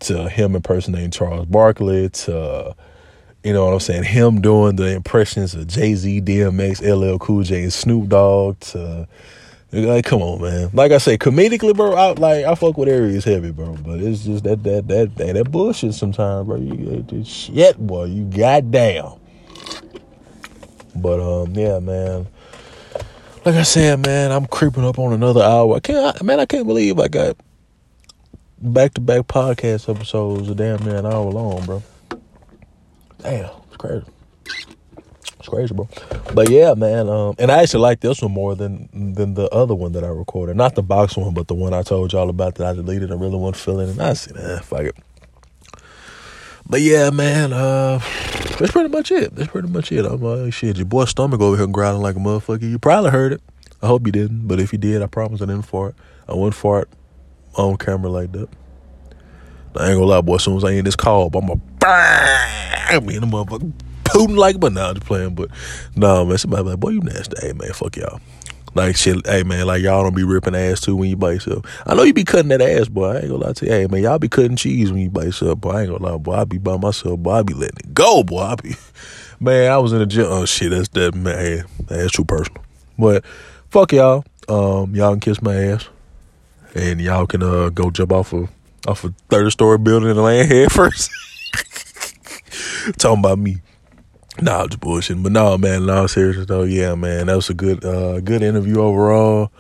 [0.01, 2.75] to him impersonating Charles Barkley to
[3.45, 7.43] you know what I'm saying, him doing the impressions of Jay Z, DMX, LL Cool
[7.43, 9.07] J, and Snoop Dogg to
[9.75, 10.70] like, come on, man.
[10.72, 11.95] Like I say, comedically, bro.
[11.95, 13.77] I like I fuck with Aries heavy, bro.
[13.77, 16.57] But it's just that that that that, that bullshit sometimes, bro.
[16.57, 18.05] You get shit, boy.
[18.05, 19.12] You goddamn.
[20.97, 22.27] But um, yeah, man.
[23.45, 25.77] Like I said, man, I'm creeping up on another hour.
[25.77, 26.41] I can't, I, man.
[26.41, 27.37] I can't believe I got
[28.59, 31.83] back to back podcast episodes damn near an hour long, bro.
[33.18, 34.05] Damn, it's crazy.
[35.45, 35.87] It's crazy, bro.
[36.33, 37.07] But yeah, man.
[37.11, 40.09] Um, and I actually like this one more than than the other one that I
[40.09, 40.57] recorded.
[40.57, 43.13] Not the box one, but the one I told y'all about that I deleted.
[43.13, 43.93] I really wasn't feeling it.
[43.93, 44.97] And I said, eh, fuck it.
[46.67, 47.53] But yeah, man.
[47.53, 47.99] Uh,
[48.59, 49.35] that's pretty much it.
[49.35, 50.07] That's pretty much it.
[50.07, 52.63] I'm like, shit, your boy stomach over here growling like a motherfucker.
[52.63, 53.43] You probably heard it.
[53.83, 54.49] I hope you didn't.
[54.49, 55.95] But if you did, I promise I didn't fart.
[56.27, 56.89] I wouldn't fart
[57.57, 58.49] on camera like that.
[59.77, 60.37] I ain't gonna lie, boy.
[60.37, 63.75] As soon as I end this call, I'm a bang me in the motherfucker
[64.15, 65.35] Putin like, but nah, I'm just playing.
[65.35, 65.51] But
[65.97, 67.37] nah, man, somebody like, boy, you nasty.
[67.41, 68.21] Hey, man, fuck y'all.
[68.75, 71.65] Like shit, hey man, like y'all don't be ripping ass too when you bite yourself.
[71.87, 73.07] I know you be cutting that ass, boy.
[73.07, 73.71] I ain't gonna lie to you.
[73.71, 75.71] Hey man, y'all be cutting cheese when you bite yourself, boy.
[75.71, 76.33] I ain't gonna lie, boy.
[76.33, 77.35] I be by myself, boy.
[77.35, 78.41] I be letting it go, boy.
[78.41, 78.75] I be,
[79.41, 79.71] man.
[79.71, 80.27] I was in the gym.
[80.29, 81.67] Oh shit, that's that man.
[81.87, 82.65] That's too personal.
[82.99, 83.25] But
[83.71, 84.25] fuck y'all.
[84.49, 85.89] Um, y'all can kiss my ass,
[86.75, 88.51] and y'all can uh go jump off of
[88.89, 91.12] off a third story building and land head first.
[92.99, 93.59] Talking about me.
[94.41, 95.22] Nah, just bullshit.
[95.22, 98.80] But no, man, no, seriously though, yeah, man, that was a good, uh, good interview
[98.80, 99.53] overall.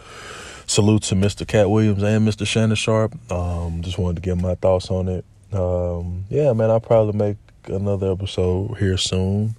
[0.66, 1.46] Salute to Mr.
[1.46, 2.46] Katt Williams and Mr.
[2.46, 3.14] Shannon Sharpe.
[3.30, 5.24] Um, just wanted to give my thoughts on it.
[5.52, 9.56] Um, yeah, man, I'll probably make another episode here soon.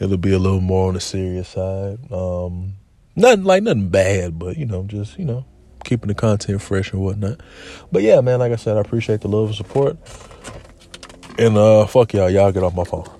[0.00, 1.98] It'll be a little more on the serious side.
[2.10, 2.74] Um,
[3.14, 5.44] nothing like nothing bad, but you know, just you know,
[5.84, 7.40] keeping the content fresh and whatnot.
[7.92, 9.96] But yeah, man, like I said, I appreciate the love and support.
[11.38, 13.17] And uh, fuck y'all, y'all get off my phone.